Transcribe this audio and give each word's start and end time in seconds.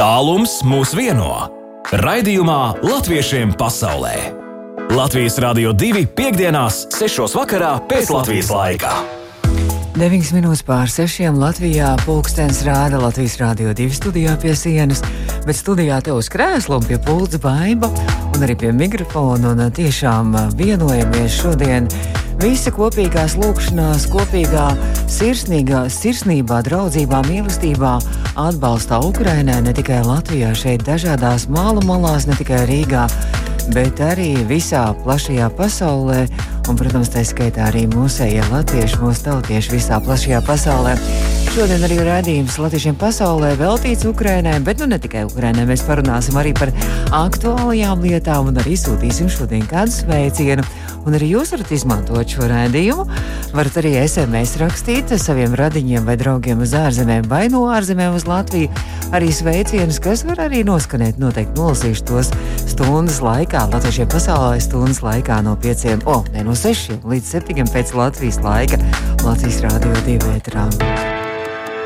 Tālums 0.00 0.62
mūs 0.64 0.94
vieno. 0.96 1.28
Raidījumā 2.00 2.80
Latviešiem 2.80 3.50
pasaulē. 3.60 4.30
Latvijas 4.96 5.34
Rādio 5.44 5.74
2.5.6. 5.76 7.26
vakarā 7.36 7.74
pēc 7.84 8.08
Latvijas 8.08 8.48
laika. 8.48 8.94
9 10.00 10.30
minūtes 10.38 10.64
pār 10.64 10.88
6. 10.88 11.28
Latvijā 11.36 11.90
pulkstenis 12.06 12.62
rāda 12.64 12.96
Latvijas 13.02 13.36
Rādio 13.42 13.74
2 13.76 13.90
studijā 13.98 14.38
pie 14.40 14.56
sienas, 14.56 15.04
bet 15.44 15.60
studijā 15.60 16.00
te 16.00 16.16
uz 16.16 16.32
krēsla 16.32 16.80
un 16.80 16.88
pie 16.88 16.96
pulca 17.04 17.42
baiba 17.44 17.92
un 18.32 18.40
arī 18.40 18.56
pie 18.56 18.72
mikrofona. 18.72 19.52
Un 19.52 19.66
tiešām 19.68 20.32
vienojamies 20.56 21.42
šodien 21.42 21.92
visi 22.40 22.70
kopīgās 22.72 23.34
lūkšanās, 23.40 24.06
kopīgā 24.10 24.70
sirsnīgā, 25.10 25.84
sirsnībā, 25.92 26.60
draudzībā, 26.64 27.20
mīlestībā 27.28 27.92
atbalstā 28.40 29.00
Ukrainai 29.04 29.58
ne 29.66 29.74
tikai 29.76 30.00
Latvijā, 30.06 30.54
šeit 30.56 30.86
dažādās 30.88 31.48
mālu 31.52 31.84
malās, 31.88 32.28
ne 32.30 32.36
tikai 32.38 32.62
Rīgā, 32.70 33.08
bet 33.74 34.00
arī 34.04 34.32
visā 34.48 34.88
plašajā 35.04 35.50
pasaulē 35.58 36.22
un, 36.70 36.78
protams, 36.78 37.10
tā 37.12 37.24
skaitā 37.26 37.66
arī 37.68 37.84
mūsējie 37.90 38.44
latvieši, 38.52 39.00
mūsu 39.02 39.26
tautieši 39.26 39.74
visā 39.74 39.98
plašajā 40.04 40.40
pasaulē. 40.46 40.94
Šodien 41.50 41.82
arī 41.82 41.96
rādījums 42.06 42.60
Latviešiem 42.62 42.94
pasaulē 43.00 43.56
veltīts 43.58 44.06
Ukrainai, 44.06 44.60
bet 44.62 44.78
nu 44.78 44.86
ne 44.92 45.00
tikai 45.02 45.24
Ukrainai. 45.26 45.64
Mēs 45.66 45.82
parunāsim 45.82 46.38
arī 46.38 46.52
par 46.54 46.70
aktuālajām 47.16 48.04
lietām 48.06 48.52
un 48.52 48.60
arī 48.62 48.76
sūtīsim 48.78 49.30
šodien 49.32 49.66
kādu 49.70 49.96
sveicienu. 49.96 50.66
Un 51.08 51.16
arī 51.16 51.30
jūs 51.32 51.54
varat 51.54 51.70
izmantot 51.72 52.28
šo 52.28 52.48
rādījumu. 52.50 53.06
Varat 53.56 53.78
arī 53.80 53.94
SMS 54.02 54.58
rakstīt 54.60 55.14
saviem 55.20 55.54
radiņiem 55.56 56.04
vai 56.06 56.16
draugiem 56.20 56.60
uz 56.64 56.74
ārzemēm 56.76 57.28
vai 57.30 57.46
no 57.52 57.64
ārzemēm 57.72 58.18
uz 58.18 58.26
Latviju. 58.28 58.68
Arī 59.16 59.30
sveicienus, 59.34 60.00
kas 60.02 60.24
var 60.28 60.44
arī 60.46 60.62
noskanēt. 60.66 61.18
Noteikti 61.20 61.56
nolasīšu 61.58 62.06
tos 62.10 62.32
stundas 62.68 63.20
laikā, 63.24 63.64
Latviešiem 63.72 64.10
pasaulē 64.12 64.60
stundas 64.62 65.02
laikā 65.04 65.40
no 65.46 65.56
5, 65.60 66.04
oh, 66.10 66.22
ne 66.34 66.44
no 66.46 66.54
6 66.56 67.00
līdz 67.08 67.32
7 67.40 67.72
pēc 67.72 67.94
Latvijas 67.96 68.40
laika 68.44 68.78
Latvijas 69.24 69.62
Rādio 69.66 69.94
2 70.06 70.18
vētrām. 70.28 70.70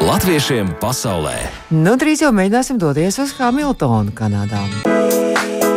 Latviešiem 0.04 0.74
pasaulē. 0.82 1.36
Nu, 1.72 1.94
drīz 1.96 2.26
jau 2.26 2.32
mēģināsim 2.34 2.80
doties 2.82 3.16
uz 3.22 3.32
Hamiltonu, 3.38 4.12
Kanādā. 4.12 4.66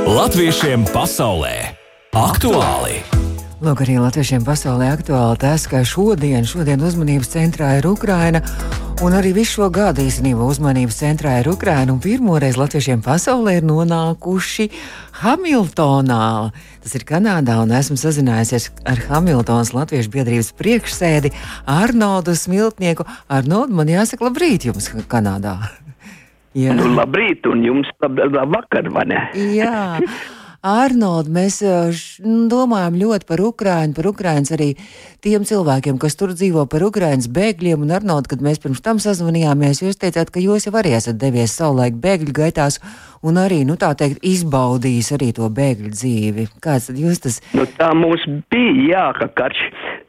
Latviešiem 0.07 0.87
pasaulē 0.91 1.77
aktuāli! 2.17 3.16
Lūk, 3.67 3.81
arī 3.83 3.97
latviešiem 3.99 4.45
pasaulē 4.47 4.85
aktuāli 4.93 5.39
tas, 5.41 5.65
ka 5.67 5.81
šodien, 5.83 6.45
šodien 6.47 6.79
uzmanības 6.87 7.33
centrā 7.33 7.73
ir 7.75 7.87
Ukraina. 7.89 8.39
Un 9.03 9.11
arī 9.17 9.33
visu 9.35 9.57
šo 9.57 9.67
gadu 9.75 10.05
īstenībā 10.07 10.45
uzmanības 10.47 10.95
centrā 11.01 11.33
ir 11.41 11.49
Ukraina. 11.51 11.91
Pirmoreiz 11.99 12.55
latviešiem 12.55 13.01
pasaulē 13.03 13.57
ir 13.57 13.67
nonākuši 13.67 14.69
Hamiltonā. 15.19 16.29
Tas 16.85 16.95
ir 16.95 17.03
Kanādā, 17.11 17.57
un 17.65 17.75
esmu 17.75 17.99
sazinājusies 17.99 18.69
ar 18.87 19.03
Hamiltonas 19.09 19.73
Latviešu 19.75 20.15
biedrības 20.15 20.53
priekšsēdi 20.55 21.33
Arnoldu 21.67 22.39
Smiltnieku. 22.39 23.03
Arnoldu, 23.27 23.75
man 23.81 23.91
jāsaka 23.91 24.29
labrīt 24.29 24.69
jums 24.71 24.93
Kanādā. 25.11 25.57
Jā. 26.63 26.71
Nu, 26.71 26.87
labrīt, 26.95 27.43
un 27.51 27.67
jums 27.67 27.91
labvakar, 27.99 28.87
vai 28.95 29.09
ne? 29.11 29.27
Jā. 29.59 29.99
Arnold, 30.67 31.29
mēs 31.31 31.61
domājam 32.51 32.97
ļoti 32.99 33.27
par 33.29 33.41
Ukrajinu, 33.45 33.95
par 33.95 34.09
Ukraiņas 34.11 34.53
arī 34.57 34.69
tiem 35.23 35.45
cilvēkiem, 35.47 35.99
kas 36.01 36.17
tur 36.19 36.33
dzīvo, 36.35 36.65
par 36.71 36.83
Ukraiņas 36.87 37.29
bēgļiem. 37.31 37.85
Un, 37.85 37.93
Arnold, 37.95 38.27
kad 38.31 38.43
mēs 38.43 38.59
pirms 38.63 38.83
tam 38.83 38.99
sazvanījāmies, 39.03 39.83
jūs 39.85 39.99
teicāt, 40.01 40.31
ka 40.33 40.43
jūs 40.43 40.67
jau 40.67 40.75
arī 40.79 40.95
esat 40.97 41.19
devies 41.21 41.55
savulaik 41.55 41.95
bēgļu 42.03 42.35
gaitās 42.41 42.81
un 43.23 43.39
arī, 43.41 43.63
nu 43.67 43.77
tā 43.79 43.93
teikt, 43.97 44.19
izbaudījis 44.27 45.13
arī 45.17 45.31
to 45.37 45.47
bēgļu 45.47 45.93
dzīvi. 45.95 46.47
Kāds 46.63 46.91
tad 46.91 46.99
jūs 47.01 47.23
tas? 47.23 47.39
Nu, 47.57 47.67
tā 47.79 47.93
mums 47.97 48.27
bija, 48.51 48.75
jā, 48.91 49.05
ka 49.21 49.31
karš 49.43 49.63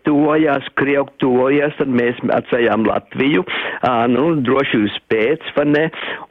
tuvojās, 0.09 0.67
Krievu 0.81 1.13
tuvojās, 1.23 1.77
tad 1.79 1.93
mēs 1.93 2.19
atstājām 2.35 2.87
Latviju, 2.89 3.45
uh, 3.45 4.05
nu, 4.11 4.25
droši 4.47 4.83
uz 4.87 4.97
pēc, 5.13 5.45
vai 5.57 5.67
ne, 5.71 5.85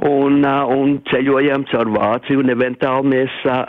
un, 0.09 0.41
uh, 0.41 0.73
un 0.73 0.97
ceļojām 1.11 1.67
caur 1.71 1.93
Vāciju, 1.93 2.41
un 2.43 2.53
eventuāli 2.55 3.13
mēs 3.13 3.39
uh, 3.45 3.63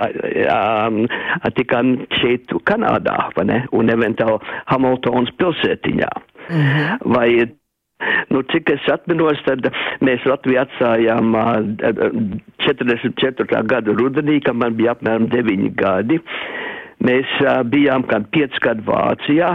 uh, 0.48 1.52
tikām 1.58 1.94
šeit 2.22 2.56
Kanādā, 2.69 3.19
vai 3.36 3.46
ne, 3.52 3.62
un 3.76 3.92
eventuāli 3.92 4.41
Hamiltons 4.72 5.32
pilsētiņā. 5.41 6.12
Mm 6.48 6.66
-hmm. 6.66 7.14
Vai 7.14 7.30
Nu, 8.28 8.42
cik 8.42 8.70
es 8.70 8.84
atminos, 8.92 9.40
tad 9.42 9.64
mēs 10.06 10.22
Latviju 10.28 10.60
atstājām 10.62 11.34
uh, 11.34 11.56
44. 12.62 13.62
gada 13.66 13.94
rudenī, 13.98 14.38
kad 14.44 14.54
man 14.54 14.76
bija 14.78 14.94
apmēram 14.94 15.26
9 15.32 15.72
gadi. 15.75 16.20
Mēs 17.04 17.30
bijām 17.70 18.04
kā 18.10 18.19
5 18.34 18.58
gadu 18.62 18.86
Vācijā. 18.86 19.50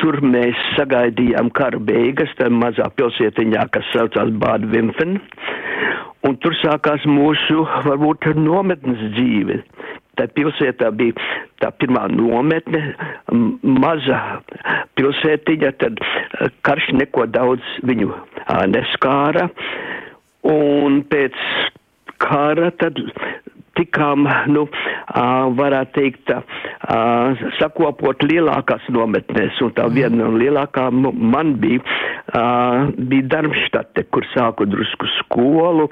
Tur 0.00 0.20
mēs 0.24 0.56
sagaidījām 0.78 1.50
kara 1.56 1.78
beigas, 1.78 2.32
tā 2.38 2.48
mazā 2.48 2.86
pilsētiņā, 2.96 3.66
kas 3.74 3.88
saucās 3.94 4.32
Bāda 4.40 4.68
Vimfen. 4.72 5.18
Un 6.24 6.36
tur 6.40 6.56
sākās 6.60 7.04
mūsu, 7.08 7.64
varbūt, 7.86 8.30
nometnes 8.36 9.02
dzīve 9.16 9.60
tā 10.20 10.26
pilsētā 10.36 10.90
bija 10.96 11.16
tā 11.62 11.70
pirmā 11.80 12.06
nometne, 12.12 12.82
maza 13.62 14.20
pilsētiņa, 14.98 15.72
tad 15.80 16.00
karš 16.66 16.90
neko 16.98 17.26
daudz 17.32 17.64
viņu 17.88 18.12
neskāra. 18.74 19.48
Un 20.50 21.02
pēc 21.08 21.36
kara 22.20 22.70
tad 22.80 23.00
tikām, 23.80 24.28
nu, 24.52 24.66
varētu 25.58 25.96
teikt, 25.96 26.32
sakopot 27.58 28.24
lielākās 28.28 28.86
nometnēs, 28.94 29.60
un 29.64 29.74
tā 29.76 29.88
viena 29.92 30.22
no 30.22 30.32
lielākām 30.36 31.08
man 31.32 31.56
bija, 31.62 31.82
bija 32.96 33.30
Darmštate, 33.34 34.06
kur 34.14 34.26
sāku 34.34 34.68
drusku 34.68 35.08
skolu, 35.18 35.88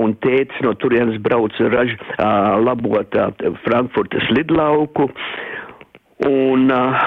un 0.00 0.14
tētis 0.24 0.62
no 0.66 0.74
turienes 0.78 1.20
brauca 1.22 1.68
raž, 1.70 1.92
uh, 2.16 2.56
labot 2.62 3.14
uh, 3.14 3.30
Frankfurtas 3.62 4.26
lidlauku. 4.34 5.06
Un, 6.24 6.70
uh, 6.70 7.04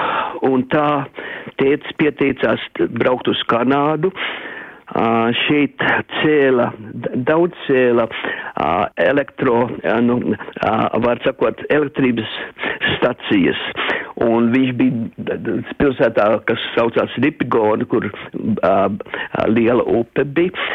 un 0.48 0.64
tā 0.72 0.86
tētis 1.60 1.96
pieteicās 2.00 2.64
braukt 2.96 3.28
uz 3.28 3.40
Kanādu. 3.50 4.12
Uh, 4.12 4.57
šeit 5.44 5.82
cēla, 6.18 6.70
daudz 7.28 7.56
cēla 7.66 8.06
uh, 8.08 8.86
elektro, 9.04 9.66
uh, 9.68 9.98
nu, 10.04 10.18
var 11.04 11.20
sakot, 11.24 11.60
elektrības 11.70 12.36
stacijas. 12.96 13.60
Un 14.24 14.50
viņš 14.50 14.70
bija 14.80 15.36
pilsētā, 15.78 16.28
kas 16.48 16.62
saucās 16.74 17.12
Ripigona, 17.22 17.86
kur 17.86 18.08
liela 19.46 19.84
upe 20.00 20.24
bija. 20.24 20.70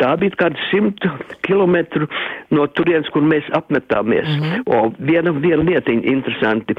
Tā 0.00 0.12
bija 0.20 0.36
kāda 0.36 0.60
simta 0.70 1.10
kilometru 1.46 2.08
no 2.54 2.66
turienes, 2.76 3.08
kur 3.14 3.24
mēs 3.24 3.46
apmetāmies. 3.56 4.28
Mm 4.28 4.42
-hmm. 4.42 4.62
O, 4.66 4.92
viena, 4.98 5.32
viena 5.32 5.62
lietiņa 5.62 6.04
interesanti. 6.12 6.76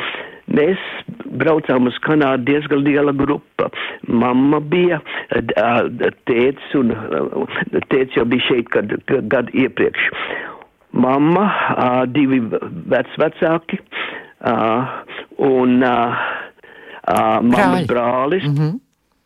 Mēs 0.48 0.78
braucām 1.26 1.88
uz 1.88 1.98
Kanādu 2.06 2.46
diezgan 2.46 2.84
liela 2.84 3.12
grupa. 3.12 3.70
Mamma 4.08 4.60
bija, 4.60 5.02
tēts 6.30 6.76
un 6.76 6.94
tēts 7.90 8.16
jau 8.16 8.26
bija 8.26 8.42
šeit 8.48 8.70
kad, 8.70 8.94
gadu 9.08 9.52
iepriekš. 9.54 10.10
Mamma, 10.92 11.46
divi 12.08 12.40
vecvecāki 12.90 13.80
un 15.38 15.80
mammas 17.42 17.88
brālis. 17.88 18.48
Mm 18.48 18.56
-hmm. 18.56 18.80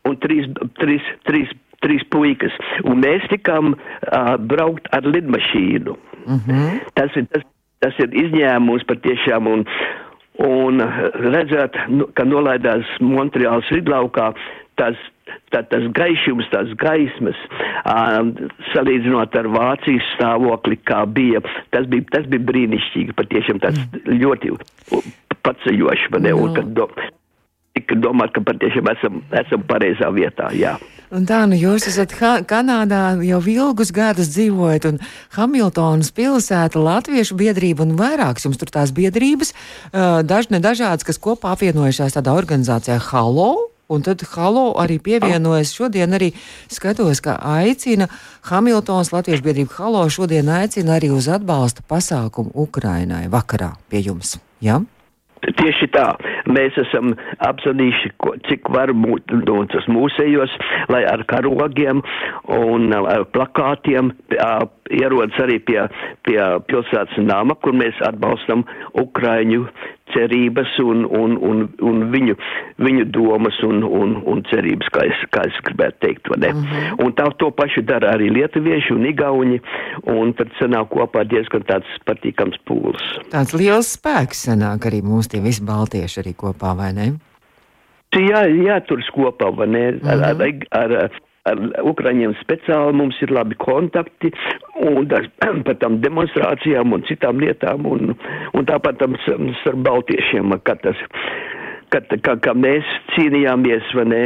Un 0.04 0.16
trīs, 0.16 0.46
trīs, 0.80 1.02
trīs 1.24 1.48
trīs 1.84 2.04
puikas, 2.14 2.54
un 2.84 3.02
mēs 3.02 3.26
tikām 3.32 3.74
uh, 3.74 4.34
braukt 4.38 4.88
ar 4.96 5.06
lidmašīnu. 5.06 5.96
Mm 6.22 6.40
-hmm. 6.46 6.80
tas, 6.94 7.16
ir, 7.16 7.26
tas, 7.32 7.44
tas 7.82 7.98
ir 7.98 8.14
izņēmums 8.24 8.86
patiešām, 8.86 9.46
un, 9.46 9.64
un 10.38 10.82
redzēt, 11.34 11.78
nu, 11.88 12.06
ka 12.14 12.24
nolaidās 12.24 12.86
Montreāls 13.00 13.70
lidlaukā, 13.74 14.32
tas, 14.80 14.98
tā, 15.50 15.62
tas 15.68 15.88
gaišums, 15.98 16.48
tās 16.54 16.70
gaismas, 16.78 17.38
uh, 17.84 18.22
salīdzinot 18.72 19.34
ar 19.36 19.50
Vācijas 19.56 20.06
stāvokli, 20.16 20.78
kā 20.84 21.02
bija, 21.06 21.42
tas 21.70 21.86
bija, 21.86 22.06
tas 22.10 22.26
bija 22.26 22.46
brīnišķīgi, 22.50 23.18
patiešām 23.18 23.60
tas 23.64 23.76
mm. 23.78 24.22
ļoti 24.22 24.54
paceļoši, 25.42 26.14
man 26.14 26.22
ne, 26.28 26.34
un 26.38 26.54
kad 26.54 26.70
do, 26.76 26.88
tika 27.76 27.98
domāt, 27.98 28.32
ka 28.34 28.44
patiešām 28.46 28.90
esam, 28.94 29.22
esam 29.42 29.64
pareizā 29.68 30.10
vietā, 30.14 30.52
jā. 30.56 30.76
Un 31.12 31.26
tā, 31.28 31.42
nu 31.44 31.56
jūs 31.58 31.84
esat 31.90 32.14
ha 32.22 32.30
Kanādā 32.48 33.18
jau 33.26 33.40
ilgus 33.52 33.90
gadus 33.92 34.30
dzīvojat, 34.32 34.86
un 34.88 35.00
Hamiltonas 35.36 36.08
pilsēta, 36.16 36.80
Latviešu 36.80 37.36
biedrība 37.36 37.84
un 37.84 37.98
vairākas 37.98 38.46
jums 38.46 38.56
tur 38.56 38.72
tās 38.72 38.94
biedrības, 38.96 39.52
uh, 39.52 40.22
dažne 40.24 40.62
dažādas, 40.64 41.04
kas 41.04 41.20
kopā 41.20 41.52
apvienojušās 41.52 42.16
tādā 42.16 42.32
organizācijā 42.32 42.96
Halo, 43.10 43.50
un 43.92 44.00
tad 44.06 44.24
halo 44.32 44.72
arī 44.80 44.96
pievienojas. 45.04 45.74
Šodien 45.76 46.16
arī 46.16 46.30
skatos, 46.72 47.20
ka 47.20 47.36
aicina 47.58 48.08
Hamiltons 48.48 49.12
Latviešu 49.12 49.44
biedrība 49.44 49.76
Halo 49.82 50.06
šodien 50.08 50.48
aicina 50.48 50.96
arī 50.96 51.12
uz 51.12 51.28
atbalsta 51.28 51.84
pasākumu 51.92 52.56
Ukrainai 52.56 53.26
vakarā 53.28 53.74
pie 53.92 54.00
jums. 54.08 54.38
Ja? 54.64 54.80
Tieši 55.42 55.88
tā, 55.90 56.06
mēs 56.46 56.76
esam 56.78 57.16
apzvanījuši, 57.42 58.12
cik 58.48 58.70
var 58.70 58.92
būt 58.94 59.34
no 59.42 59.64
tas 59.72 59.88
mūsējos, 59.90 60.54
lai 60.92 61.02
ar 61.08 61.24
karogiem 61.30 62.02
un 62.46 62.92
ar 62.94 63.26
plakātiem 63.34 64.12
ierodas 64.92 65.40
arī 65.42 65.58
pie, 65.66 65.80
pie 66.26 66.38
pilsētas 66.68 67.18
nama, 67.22 67.56
kur 67.58 67.74
mēs 67.74 67.98
atbalstam 68.06 68.62
Ukraiņu 69.02 69.66
cerības 70.12 70.74
un, 70.84 71.04
un, 71.08 71.36
un, 71.40 71.62
un 71.80 72.02
viņu, 72.12 72.36
viņu 72.82 73.06
domas 73.14 73.58
un, 73.66 73.82
un, 73.86 74.14
un 74.28 74.42
cerības, 74.50 74.90
kā 74.94 75.06
es, 75.08 75.22
kā 75.34 75.46
es 75.48 75.58
gribētu 75.66 75.98
teikt. 76.04 76.28
Mm 76.28 76.42
-hmm. 76.42 77.04
Un 77.04 77.14
tā 77.16 77.28
to 77.38 77.50
pašu 77.50 77.82
dara 77.82 78.12
arī 78.12 78.28
lietuvieši 78.32 78.92
un 78.92 79.06
igauņi, 79.06 79.60
un 80.04 80.32
tad 80.34 80.52
sanāk 80.60 80.92
kopā 80.92 81.24
diezgan 81.24 81.64
tāds 81.64 81.88
patīkams 82.06 82.58
pūls. 82.68 83.02
Tāds 83.32 83.56
liels 83.56 83.96
spēks 83.96 84.44
sanāk 84.48 84.86
arī 84.90 85.02
mums 85.02 85.28
tie 85.32 85.42
visi 85.44 85.64
baltieši 85.66 86.22
arī 86.22 86.34
kopā, 86.38 86.74
vai 86.78 86.92
ne? 86.96 87.10
Jā, 88.12 88.44
jāturas 88.48 89.08
kopā, 89.16 89.48
vai 89.56 89.68
ne? 89.72 89.84
Ar, 90.04 90.18
mm 90.18 90.40
-hmm. 90.40 90.66
ar, 90.80 90.92
ar, 91.04 91.20
ar 91.48 91.62
Ukraiņiem 91.92 92.34
speciāli 92.42 92.92
mums 92.92 93.22
ir 93.22 93.32
labi 93.32 93.56
kontakti, 93.56 94.32
un 94.80 95.08
tas, 95.08 95.26
par 95.66 95.76
tām 95.80 96.00
demonstrācijām 96.04 96.92
un 96.92 97.02
citām 97.08 97.40
lietām, 97.40 97.86
un, 97.86 98.14
un 98.52 98.68
tāpat 98.68 99.00
tam 99.00 99.16
starp 99.60 99.82
baltiešiem, 99.88 100.60
kad 100.64 100.80
tas 100.82 100.96
kad, 101.92 102.08
kā, 102.24 102.36
kā 102.40 102.54
mēs 102.56 102.88
cīnījāmies, 103.12 103.90
ne, 104.08 104.22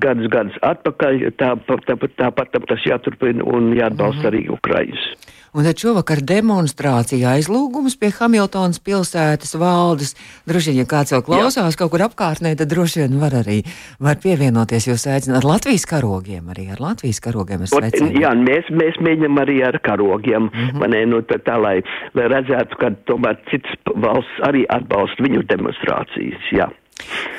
gadus, 0.00 0.30
gadus 0.32 0.56
atpakaļ, 0.62 1.26
tāpat 1.36 1.84
tā, 1.86 1.96
tā, 1.96 2.08
tā, 2.16 2.44
tā, 2.44 2.60
tas 2.72 2.86
jāturpina 2.88 3.44
un 3.44 3.74
jāatbalsta 3.76 4.22
mm 4.22 4.24
-hmm. 4.24 4.32
arī 4.32 4.50
Ukraiņas. 4.56 5.04
Un 5.50 5.66
tad 5.66 5.80
šovakar 5.82 6.20
demonstrācija 6.22 7.32
aizlūgums 7.34 7.96
pie 7.98 8.12
Hamiltonas 8.14 8.78
pilsētas 8.86 9.56
valdes. 9.58 10.12
Droši 10.46 10.70
vien, 10.70 10.84
ja 10.84 10.86
kāds 10.90 11.10
vēl 11.10 11.24
klausās 11.26 11.74
Jā. 11.74 11.78
kaut 11.80 11.90
kur 11.94 12.04
apkārtnē, 12.06 12.52
tad 12.58 12.70
droši 12.70 13.02
vien 13.02 13.16
var 13.18 13.34
arī 13.40 13.56
var 13.98 14.20
pievienoties. 14.22 14.86
Jūs 14.86 15.08
aicināt 15.10 15.40
ar 15.40 15.48
Latvijas 15.50 15.88
karogiem, 15.90 16.52
arī 16.54 16.68
ar 16.70 16.82
Latvijas 16.84 17.18
karogiem. 17.24 17.66
Jā, 17.66 18.30
mēs, 18.38 18.70
mēs 18.70 19.00
mēģinam 19.02 19.42
arī 19.42 19.58
ar 19.66 19.80
karogiem, 19.82 20.46
mm 20.46 20.54
-hmm. 20.54 20.78
manē, 20.84 21.02
nu, 21.10 21.22
tā, 21.26 21.40
tā, 21.42 21.58
lai, 21.58 21.80
lai 22.14 22.28
redzētu, 22.30 22.78
ka 22.78 22.94
tomēr 23.10 23.42
cits 23.50 23.74
valsts 23.96 24.44
arī 24.46 24.62
atbalsta 24.70 25.26
viņu 25.26 25.42
demonstrācijas. 25.50 26.46
Jā. 26.54 26.70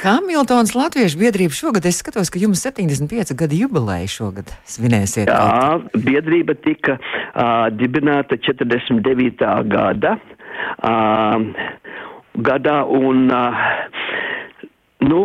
Hamiltons 0.02 0.74
Latviešu 0.74 1.20
biedrība 1.22 1.54
šogad, 1.54 1.86
es 1.86 2.00
skatos, 2.02 2.32
ka 2.34 2.42
jums 2.42 2.64
75 2.66 3.36
gadu 3.38 3.60
jubileja 3.60 4.10
šogad 4.10 4.50
svinēsiet. 4.66 5.30
Jā, 5.30 5.78
biedrība 5.94 6.56
tika 6.66 6.98
uh, 6.98 7.68
dibināta 7.78 8.40
49. 8.42 9.46
gada, 9.70 10.16
uh, 10.82 11.38
gadā 12.50 12.80
un 12.90 13.30
uh, 13.30 13.62
nu, 15.06 15.22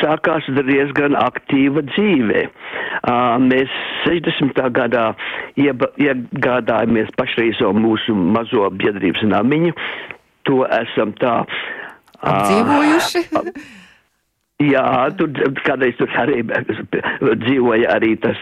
sākās 0.00 0.48
diezgan 0.56 1.16
aktīva 1.20 1.84
dzīve. 1.92 2.46
Uh, 3.04 3.36
mēs 3.44 3.72
60. 4.06 4.60
gadā 4.72 5.10
ieba, 5.60 5.90
iegādājāmies 6.00 7.12
pašreizo 7.18 7.72
mūsu 7.76 8.16
mazo 8.16 8.68
biedrības 8.72 9.24
namiņu. 9.32 9.76
To 10.48 10.64
esam 10.68 11.14
tā 11.20 11.38
Apdzīvojuši? 12.24 13.26
Jā, 14.62 15.10
tur 15.18 15.32
kādreiz 15.66 15.96
tur 15.98 16.12
arī 16.22 16.44
dzīvoja 17.42 17.88
arī 17.96 18.12
tas 18.22 18.38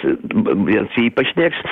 viens 0.69 0.99
īpašnieks. 1.01 1.63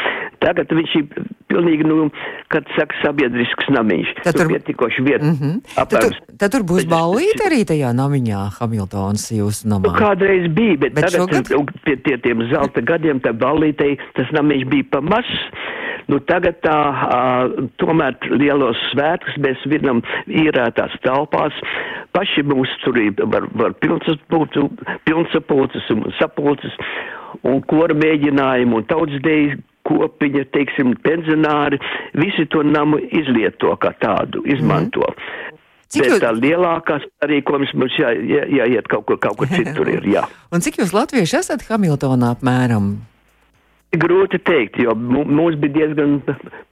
Tagad 0.41 0.73
viņš 0.73 0.95
ir 0.97 1.27
pilnīgi, 1.53 1.85
nu, 1.85 2.07
kad 2.49 2.65
saka, 2.73 2.97
sabiedrisks 3.03 3.69
namiņš. 3.75 4.15
Tad 4.25 4.39
tur 4.39 4.49
pietikoši 4.55 5.05
vieta. 5.05 5.27
Mm 5.27 5.37
-hmm. 5.37 5.59
Tad, 5.77 5.93
tur, 5.93 6.17
tad 6.41 6.55
tur 6.55 6.65
būs 6.71 6.89
ballīte 6.89 7.45
arī 7.51 7.67
tajā 7.69 7.93
namiņā, 7.93 8.41
Hamiltons 8.57 9.29
jūsu 9.37 9.69
namā. 9.69 9.85
Nu, 9.85 9.93
kādreiz 9.99 10.49
bija, 10.49 10.79
bet, 10.87 10.97
bet 10.97 11.11
tagad 11.11 11.21
šogad? 11.21 11.75
pie 11.85 11.97
tie, 11.97 12.17
tiem 12.19 12.41
zelta 12.49 12.81
gadiem 12.81 13.21
tā 13.21 13.37
ballītei 13.37 13.99
tas 14.17 14.33
namiņš 14.33 14.65
bija 14.73 14.89
pa 14.91 15.01
mazs. 15.05 15.37
Nu, 16.09 16.19
tagad 16.19 16.59
tā, 16.65 16.79
uh, 16.91 17.69
tomēr 17.79 18.17
lielos 18.35 18.79
svētkus 18.91 19.37
mēs 19.39 19.61
vinam 19.71 20.01
īrētās 20.27 20.97
telpās. 21.05 21.53
Paši 22.17 22.43
mūs 22.43 22.71
tur 22.83 22.97
var, 23.31 23.47
var 23.55 23.75
pilnsapulces 23.81 25.91
un 25.95 26.07
sapulces 26.19 26.75
un 27.47 27.61
kora 27.71 27.95
mēģinājumu 27.95 28.81
un 28.81 28.87
tautsdejas 28.91 29.61
kopiņa, 29.89 30.45
teiksim, 30.55 30.95
pensionāri, 31.05 31.81
visi 32.19 32.47
to 32.53 32.63
namu 32.67 33.01
izlieto 33.01 33.75
kā 33.81 33.95
tādu, 34.03 34.43
izmanto. 34.51 35.07
Mm. 35.07 35.57
Cik 35.91 36.05
Bet 36.05 36.13
jūs... 36.13 36.21
tā 36.23 36.31
lielākās 36.37 37.07
rīkojums 37.27 37.73
mums 37.75 37.97
jā, 37.99 38.13
jā, 38.15 38.45
jāiet 38.61 38.87
kaut 38.91 39.09
kur, 39.09 39.19
kaut 39.23 39.41
kur 39.41 39.51
citur 39.51 39.89
ir, 39.91 40.07
jā. 40.07 40.23
Un 40.55 40.63
cik 40.63 40.79
jūs 40.83 40.95
latvieši 40.95 41.41
esat 41.41 41.65
Hamiltonā 41.67 42.31
apmēram? 42.37 42.93
Grūti 43.91 44.39
teikt, 44.47 44.77
jo 44.79 44.93
mums 44.95 45.57
bija 45.59 45.81
diezgan 45.81 46.21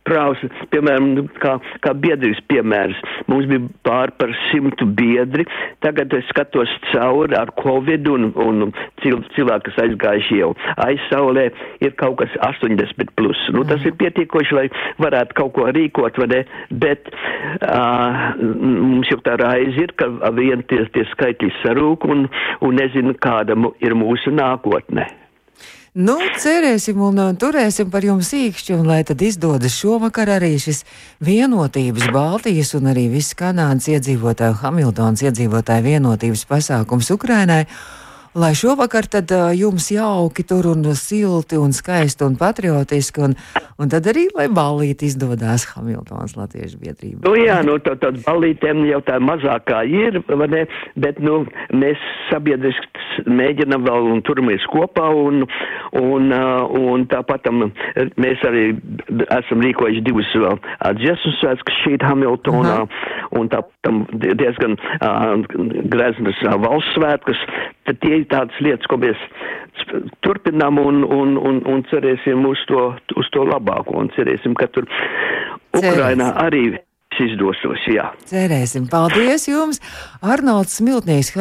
prāvs, 0.07 0.45
piemēram, 0.71 1.25
kā, 1.43 1.57
kā 1.83 1.91
biedrības 1.99 2.39
piemērs. 2.47 3.01
Mums 3.27 3.49
bija 3.51 3.65
pār 3.83 4.13
par 4.21 4.31
simtu 4.47 4.87
biedri. 4.87 5.43
Tagad 5.83 6.15
es 6.15 6.29
skatos 6.31 6.71
cauri 6.93 7.35
ar 7.35 7.51
Covid 7.59 8.07
un, 8.15 8.31
un 8.39 8.71
cilvēki, 9.03 9.67
kas 9.67 9.83
aizgājuši 9.89 10.41
jau 10.45 10.53
aizsaulē, 10.87 11.49
ir 11.83 11.99
kaut 11.99 12.21
kas 12.23 12.39
80 12.53 13.11
plus. 13.19 13.43
Nu, 13.51 13.67
tas 13.67 13.83
ir 13.83 13.99
pietiekoši, 13.99 14.55
lai 14.55 14.67
varētu 15.03 15.41
kaut 15.43 15.57
ko 15.59 15.67
rīkot, 15.75 16.23
vai 16.23 16.31
ne? 16.37 16.43
Bet 16.71 17.11
uh, 17.11 18.33
mums 18.39 19.11
jau 19.11 19.19
tā 19.27 19.35
raizi 19.43 19.89
ir, 19.89 19.99
ka 19.99 20.13
vien 20.39 20.63
tie, 20.71 20.85
tie 20.95 21.09
skaitļi 21.17 21.51
sarūk 21.65 22.07
un, 22.07 22.29
un 22.63 22.79
nezinu, 22.79 23.19
kāda 23.19 23.59
ir 23.83 23.99
mūsu 23.99 24.39
nākotne. 24.39 25.11
Nu, 25.97 26.19
cerēsim 26.37 27.01
un 27.01 27.21
turēsim 27.41 27.89
par 27.89 28.05
jums 28.05 28.29
īkšķi, 28.37 28.75
un 28.77 28.89
lai 28.91 29.01
tad 29.09 29.23
izdodas 29.25 29.73
šovakar 29.81 30.29
arī 30.37 30.51
šis 30.61 30.83
vienotības 31.25 32.11
Baltijas 32.13 32.75
un 32.77 32.91
arī 32.93 33.07
viss 33.09 33.37
Kanādas 33.39 33.89
iedzīvotāju, 33.89 34.59
Hamiltons 34.61 35.25
iedzīvotāju 35.25 35.87
vienotības 35.89 36.45
pasākums 36.51 37.09
Ukrainai 37.15 37.63
lai 38.39 38.55
šovakar 38.55 39.07
tad 39.11 39.33
jums 39.59 39.91
jauki 39.91 40.45
tur 40.47 40.69
un 40.71 40.85
silti 40.95 41.59
un 41.59 41.73
skaisti 41.75 42.25
un 42.27 42.37
patriotiski, 42.39 43.25
un, 43.27 43.35
un 43.83 43.91
tad 43.91 44.07
arī, 44.11 44.29
lai 44.37 44.47
ballīti 44.53 45.09
izdodas 45.11 45.67
Hamiltons 45.73 46.37
Latviešu 46.39 46.79
biedrība. 46.83 47.25
Nu 47.27 47.35
jā, 47.39 47.59
nu 47.67 47.79
tā, 47.83 47.97
tā 47.99 48.13
ballītēm 48.23 48.85
jau 48.89 49.01
tā 49.07 49.19
mazākā 49.23 49.83
ir, 49.91 50.21
ne, 50.55 50.65
bet, 51.01 51.19
nu, 51.25 51.41
mēs 51.75 52.03
sabiedriski 52.29 53.27
mēģinam 53.27 53.87
vēl 53.89 54.13
un 54.13 54.23
turamies 54.27 54.65
kopā, 54.71 55.09
un, 55.11 55.43
un, 55.99 56.31
un 56.79 57.07
tāpat 57.11 57.49
mēs 57.51 58.45
arī 58.47 58.65
esam 59.35 59.65
rīkojuši 59.65 60.05
divus 60.07 60.31
vēl 60.39 60.61
dziesmu 61.01 61.35
svētkus 61.41 61.83
šeit 61.83 62.07
Hamiltonā, 62.07 62.85
un 63.39 63.51
tāpat 63.51 64.15
diezgan 64.39 64.77
uh, 64.79 65.35
greznas 65.91 66.39
uh, 66.47 66.55
valsts 66.63 66.95
svētkus, 66.97 67.43
tad 67.89 68.01
tie 68.05 68.21
tādas 68.33 68.59
lietas, 68.65 68.89
ko 68.91 68.99
mēs 69.03 69.21
turpinām 70.27 70.81
un, 70.83 71.05
un, 71.05 71.37
un, 71.39 71.63
un 71.69 71.87
cerēsim 71.91 72.45
uz 72.49 72.61
to, 72.71 72.91
uz 73.19 73.31
to 73.35 73.47
labāko 73.49 73.97
un 74.01 74.13
cerēsim, 74.17 74.57
ka 74.59 74.69
tur 74.75 74.89
Ukrainā 75.79 76.33
arī 76.43 76.79
izdosos. 77.19 77.83
Jā. 77.91 78.13
Cerēsim. 78.29 78.87
Paldies 78.91 79.49
jums! 79.49 79.81
Arnolds 80.23 80.77
Smiltnieks, 80.79 81.33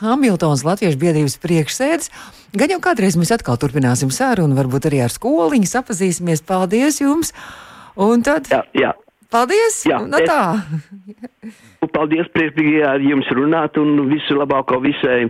Hamiltons 0.00 0.64
Latviešu 0.64 1.00
biedrības 1.00 1.36
priekšsēdis. 1.42 2.12
Gan 2.56 2.72
jau 2.72 2.80
kādreiz 2.84 3.18
mēs 3.20 3.34
atkal 3.36 3.58
turpināsim 3.60 4.12
sarunu, 4.14 4.56
varbūt 4.56 4.88
arī 4.88 5.02
ar 5.04 5.12
skoliņu 5.12 5.68
sapazīsimies. 5.68 6.44
Paldies 6.48 7.02
jums! 7.02 7.34
Un 7.98 8.24
tad. 8.24 8.48
Jā, 8.52 8.62
jā. 8.78 8.94
Paldies! 9.28 9.82
Jā, 9.84 9.98
no 10.08 10.20
tā! 10.24 10.42
Es, 11.44 11.56
paldies, 11.92 12.28
priekšīgi 12.32 12.80
ar 12.88 13.02
jums 13.04 13.28
runāt 13.36 13.76
un 13.80 14.06
visu 14.08 14.38
labāko 14.38 14.78
visai 14.80 15.26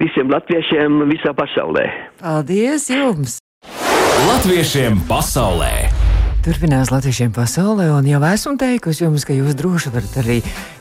visiem 0.00 0.30
latviešiem 0.32 1.04
visā 1.10 1.32
pasaulē. 1.36 1.86
Paldies 2.20 2.90
jums! 2.92 3.38
Latviešiem 4.26 5.00
pasaulē! 5.08 6.06
Turpinās 6.46 6.92
Latvijiem 6.94 7.32
pasaulē, 7.34 7.88
un 7.90 8.06
jau 8.06 8.20
esmu 8.22 8.52
teikusi 8.54 9.02
jums, 9.02 9.24
ka 9.26 9.34
jūs 9.34 9.56
droši 9.58 9.90
varat 9.90 10.12
arī 10.20 10.36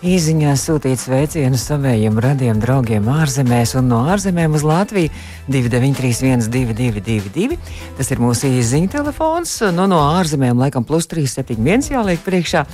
īsiņās 0.06 0.62
sūtīt 0.68 1.02
sveicienus 1.02 1.64
saviem 1.66 2.20
radiem 2.22 2.60
draugiem 2.62 3.10
ārzemēs 3.10 3.74
un 3.80 3.90
no 3.90 4.04
ārzemēm 4.14 4.54
uz 4.54 4.62
Latviju 4.62 5.10
293, 5.50 6.46
222, 6.54 7.58
Tas 7.98 8.14
ir 8.14 8.22
mūsu 8.22 8.54
īsiņa 8.60 8.94
telefons. 9.00 9.58
Nu, 9.74 9.90
no 9.90 10.04
ārzemēm 10.20 10.62
laikam 10.62 10.86
plus 10.86 11.10
371 11.10 11.90
jāliek 11.98 12.22
priekšā, 12.22 12.68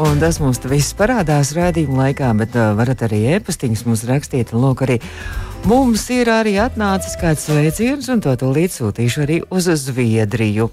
un 0.00 0.24
tas 0.24 0.40
mums 0.40 0.64
viss 0.72 0.96
parādās 0.96 1.52
raidījuma 1.52 2.06
laikā, 2.06 2.32
bet 2.40 2.56
uh, 2.56 2.72
varat 2.80 3.04
arī 3.10 3.26
e-pastiņus 3.36 3.84
mums 3.90 4.08
rakstīt, 4.08 4.56
un 4.56 4.64
lūk, 4.64 4.88
arī 4.88 5.02
Mums 5.62 6.08
ir 6.10 6.26
arī 6.26 6.56
atnācis 6.58 7.12
kāds 7.20 7.44
sveiciens, 7.46 8.08
un 8.10 8.18
to 8.24 8.32
tūlīt 8.34 8.74
sūtīšu 8.74 9.22
arī 9.22 9.36
uz 9.54 9.68
Zviedriju. 9.78 10.66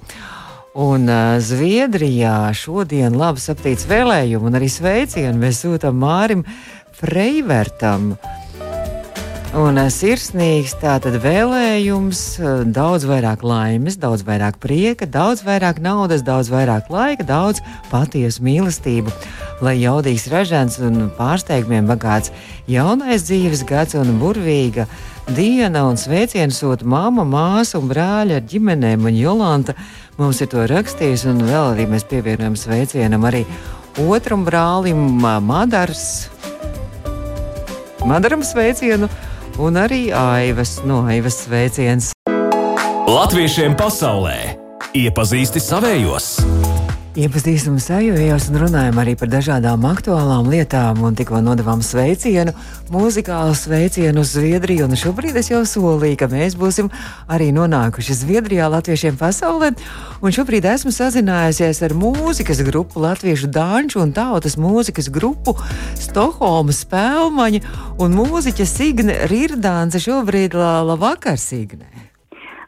Un 0.82 1.06
uh, 1.06 1.38
Zviedrijā 1.38 2.50
šodien 2.58 3.14
labi 3.18 3.44
aptīts 3.54 3.86
vēlējumu 3.90 4.50
un 4.50 4.58
arī 4.58 4.70
sveicienu 4.74 5.38
mēs 5.38 5.62
sūtām 5.62 6.02
Mārim 6.02 6.42
Freivertam. 6.98 8.16
Un 9.58 9.80
sirsnīgs 9.90 10.76
tātad 10.78 11.16
vēlējums, 11.24 12.20
daudz 12.70 13.08
vairāk 13.10 13.42
laimes, 13.42 13.96
daudz 13.98 14.22
vairāk 14.28 14.60
prieka, 14.62 15.08
daudz 15.10 15.42
vairāk 15.42 15.80
naudas, 15.82 16.22
daudz 16.22 16.52
vairāk 16.54 16.92
laika, 16.94 17.26
daudz 17.26 17.64
patiesu 17.90 18.44
mīlestību. 18.46 19.10
Lai 19.66 19.74
jaudīgs, 19.82 20.28
ražants 20.30 20.78
un 20.86 21.08
pārsteigumiem 21.18 21.90
bagāts 21.90 22.30
jaunais 22.70 23.26
dzīves 23.26 23.64
gads 23.66 23.98
un 23.98 24.20
burvīga 24.22 24.86
diena 25.34 25.88
un 25.90 25.98
sveicienu 25.98 26.54
sūta 26.54 26.86
mamma, 26.86 27.26
māsa 27.26 27.82
un 27.82 27.90
brāļa 27.90 28.38
ar 28.38 28.46
ģimenēm 28.54 29.08
un 29.10 29.18
Jolanta. 29.18 29.74
Mums 30.22 30.44
ir 30.46 30.52
to 30.54 30.68
rakstījis 30.70 31.26
un 31.32 31.42
vēl 31.48 31.72
arī 31.72 31.88
mēs 31.90 32.06
pievienojam 32.06 32.54
sveicienam 32.54 33.26
arī 33.26 33.48
otram 34.06 34.46
brālim 34.46 35.02
Madars. 35.42 36.30
Madaram 38.06 38.46
sveicienu! 38.46 39.10
Un 39.60 39.76
arī 39.76 40.08
Aivas 40.16 40.80
no 40.88 41.04
Aivas 41.04 41.44
sveiciens. 41.44 42.14
Latviešiem 43.10 43.76
pasaulē 43.76 44.38
iepazīsti 44.96 45.62
savējos! 45.64 46.38
Iepazīstam 47.20 47.76
sajūtos 47.84 48.46
un 48.48 48.58
runājam 48.62 49.00
arī 49.02 49.12
par 49.20 49.28
dažādām 49.28 49.84
aktuālām 49.90 50.48
lietām, 50.48 51.02
un 51.04 51.18
tikko 51.20 51.42
nodevām 51.44 51.82
sveicienu, 51.84 52.54
mūzikālu 52.94 53.58
sveicienu 53.60 54.22
uz 54.24 54.30
Zviedriju. 54.38 54.86
Un 54.88 54.96
šobrīd 54.96 55.36
es 55.42 55.50
jau 55.52 55.60
solīju, 55.68 56.16
ka 56.22 56.30
mēs 56.32 56.56
būsim 56.56 56.88
arī 57.28 57.50
nonākuši 57.52 58.16
Zviedrijā, 58.22 58.70
Latviešiem 58.72 59.18
pasaulē. 59.20 59.74
Un 60.24 60.36
šobrīd 60.36 60.70
esmu 60.72 60.94
sazinājusies 60.96 61.82
ar 61.90 61.96
mūzikas 62.00 62.62
grupu, 62.64 63.02
Latviešu 63.04 63.50
dāņu 63.52 64.00
un 64.06 64.14
tautas 64.16 64.56
mūzikas 64.56 65.12
grupu 65.12 65.58
Stokholmas 66.00 66.86
spēlmaņa 66.86 67.60
un 68.00 68.16
mūziķa 68.16 68.70
Signe 68.70 69.18
Rirdānce. 69.28 70.00
Šobrīd 70.06 70.56
labvakar, 70.56 71.36
Signe! 71.36 71.90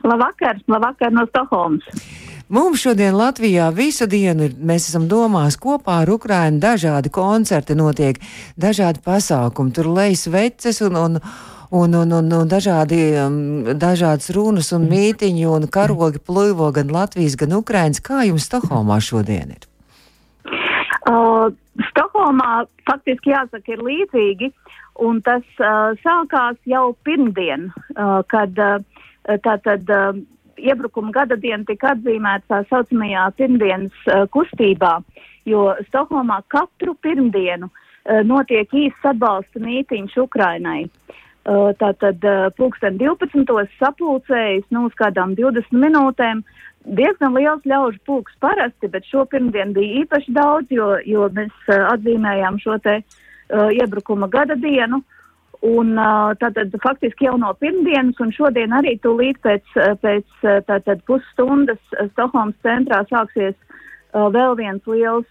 Labvakar, 0.04 0.60
labvakar 0.68 1.16
no 1.16 1.24
Stokholmas! 1.32 2.30
Mums 2.52 2.82
šodien 2.84 3.16
Latvijā 3.16 3.70
visu 3.72 4.04
dienu 4.12 4.50
ir, 4.50 4.56
mēs 4.60 4.90
esam 4.90 5.06
domās 5.08 5.56
kopā 5.56 6.02
ar 6.02 6.10
Ukrainu, 6.12 6.58
dažādi 6.60 7.08
koncerti 7.08 7.78
notiek, 7.80 8.18
dažādi 8.60 9.00
pasākumi, 9.06 9.72
tur 9.72 9.88
lejas 9.88 10.26
veces 10.28 10.82
un, 10.84 10.98
un, 11.00 11.16
un, 11.72 11.96
un, 11.96 12.12
un, 12.18 12.28
un 12.42 12.52
dažādi, 12.52 12.98
um, 13.24 13.38
dažādas 13.80 14.34
runas 14.36 14.74
un 14.76 14.90
mītiņi 14.92 15.48
un 15.48 15.68
karogi 15.72 16.20
pluvo 16.20 16.68
gan 16.76 16.92
Latvijas, 16.92 17.38
gan 17.40 17.56
Ukrainas. 17.56 18.04
Kā 18.04 18.26
jums 18.28 18.50
Stokholmā 18.52 19.00
šodien 19.00 19.56
ir? 19.56 19.64
Uh, 21.08 21.56
Stokholmā 21.94 22.66
faktiski 22.84 23.32
jāsaka 23.32 23.78
ir 23.78 23.86
līdzīgi, 23.88 24.52
un 25.08 25.24
tas 25.24 25.48
uh, 25.64 25.96
sākās 26.04 26.60
jau 26.68 26.90
pirmdien, 27.08 27.70
uh, 27.96 28.20
kad 28.28 28.60
uh, 28.60 28.84
tātad. 29.40 29.88
Uh, 29.88 30.20
iebrukuma 30.62 31.12
gada 31.16 31.38
diena 31.40 31.66
tika 31.68 31.96
atzīmēta 31.96 32.48
tā 32.50 32.62
saucamajā 32.70 33.28
pirmdienas 33.38 34.08
uh, 34.08 34.26
kustībā, 34.34 35.00
jo 35.50 35.72
Stokholmā 35.90 36.42
katru 36.54 36.96
pirmdienu 37.04 37.70
uh, 37.70 38.22
notiek 38.28 38.74
īsts 38.84 39.12
atbalsta 39.14 39.62
mītīņš 39.64 40.18
Ukrainai. 40.26 40.84
Uh, 41.42 41.72
tātad 41.82 42.22
pulksten 42.58 43.00
12. 43.02 43.64
sapulcējas, 43.80 44.68
nu, 44.70 44.86
uz 44.90 44.98
kādām 45.00 45.34
20 45.40 45.74
minūtēm. 45.74 46.44
Diezgan 46.98 47.34
liels 47.38 47.66
ļaužu 47.66 47.98
pulks 48.06 48.38
parasti, 48.42 48.90
bet 48.90 49.06
šo 49.10 49.26
pirmdienu 49.30 49.74
bija 49.78 50.04
īpaši 50.04 50.34
daudz, 50.34 50.70
jo, 50.74 50.96
jo 51.06 51.28
mēs 51.34 51.74
atzīmējām 51.78 52.62
šo 52.62 52.78
te 52.86 53.00
uh, 53.02 53.70
iebrukuma 53.74 54.30
gada 54.30 54.58
dienu. 54.58 55.02
Uh, 55.02 55.18
Un 55.62 55.94
tātad 56.42 56.74
faktiski 56.82 57.28
jau 57.28 57.36
no 57.38 57.52
pirmdienas 57.62 58.18
un 58.24 58.32
šodien 58.34 58.74
arī 58.74 58.96
tūlīt 59.04 59.38
pēc, 59.46 59.76
pēc 60.02 60.46
tātad 60.66 61.04
pusstundas 61.06 61.78
Stokholmas 62.14 62.58
centrā 62.66 63.04
sāksies 63.12 63.54
vēl 64.12 64.58
viens 64.58 64.88
liels, 64.90 65.28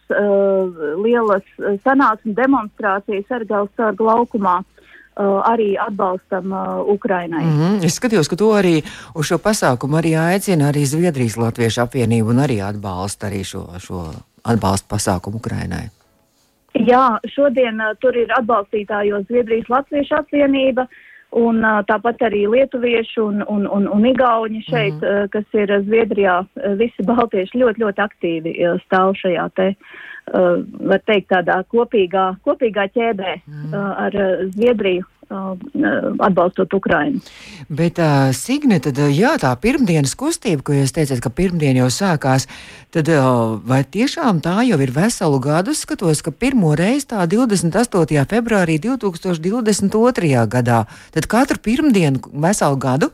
lielas 1.03 1.47
sanāksmes 1.83 2.39
demonstrācijas 2.39 3.41
Argālstarga 3.41 4.07
laukumā. 4.13 4.61
Arī 5.21 5.75
atbalstam 5.77 6.53
uh, 6.55 6.79
Ukrainai. 6.89 7.45
Mm 7.45 7.59
-hmm. 7.59 7.85
Es 7.85 7.99
skatījos, 8.01 8.29
ka 8.31 8.37
to 8.37 8.55
arī 8.57 8.81
uz 9.15 9.27
šo 9.27 9.37
pasākumu 9.37 9.99
arī 9.99 10.17
aicina 10.17 10.73
arī 10.73 10.87
Zviedrijas 10.87 11.37
Latviešu 11.37 11.83
apvienība 11.83 12.31
un 12.31 12.39
arī 12.39 12.63
atbalsta 12.65 13.27
arī 13.27 13.45
šo, 13.45 13.67
šo 13.79 14.15
atbalstu 14.45 14.87
pasākumu 14.89 15.37
Ukrainai. 15.37 15.91
Jā, 16.75 17.19
šodien 17.35 17.81
uh, 17.83 17.95
tur 18.00 18.17
ir 18.17 18.31
atbalstītājos 18.39 19.27
Zviedrijas 19.29 19.71
Latviešu 19.73 20.15
apvienība 20.21 20.87
un 21.37 21.65
uh, 21.65 21.81
tāpat 21.87 22.23
arī 22.27 22.45
lietuvieši 22.50 23.21
un, 23.23 23.43
un, 23.49 23.67
un, 23.67 23.89
un 23.91 24.07
igauņi 24.07 24.62
šeit, 24.69 24.95
mm 24.95 25.07
-hmm. 25.07 25.25
uh, 25.25 25.29
kas 25.31 25.45
ir 25.55 25.75
Zviedrijā, 25.87 26.45
visi 26.79 27.07
baltieši 27.07 27.59
ļoti, 27.59 27.85
ļoti 27.85 28.07
aktīvi 28.07 28.55
stāv 28.87 29.15
šajā 29.23 29.49
te, 29.55 29.75
uh, 29.75 30.62
var 30.91 31.00
teikt, 31.07 31.31
tādā 31.31 31.62
kopīgā, 31.75 32.35
kopīgā 32.47 32.89
ķēdē 32.97 33.33
mm 33.47 33.55
-hmm. 33.55 33.75
uh, 33.75 34.05
ar 34.07 34.12
Zviedriju 34.55 35.05
atbalstot 35.31 36.73
Ukrainu. 36.75 37.21
Bet, 37.69 37.99
uh, 37.99 38.33
Signe, 38.35 38.81
tad, 38.83 38.99
uh, 38.99 39.11
jā, 39.15 39.37
tā 39.39 39.53
pirmdienas 39.63 40.17
kustība, 40.19 40.65
ko 40.67 40.75
jūs 40.75 40.95
teicāt, 40.97 41.23
ka 41.23 41.31
pirmdien 41.31 41.79
jau 41.79 41.89
sākās, 41.93 42.49
tad 42.95 43.11
uh, 43.15 43.59
vai 43.67 43.83
tiešām 43.85 44.43
tā 44.43 44.61
jau 44.67 44.81
ir 44.83 44.93
veselu 44.95 45.41
gadu? 45.43 45.75
Skatos, 45.77 46.23
ka 46.27 46.35
pirmo 46.35 46.75
reizi 46.79 47.13
tā 47.13 47.23
28. 47.31 48.25
februārī 48.31 48.81
2022. 48.83 50.47
gadā, 50.51 50.85
tad 51.15 51.31
katru 51.31 51.63
pirmdienu 51.63 52.23
veselu 52.35 52.81
gadu 52.81 53.13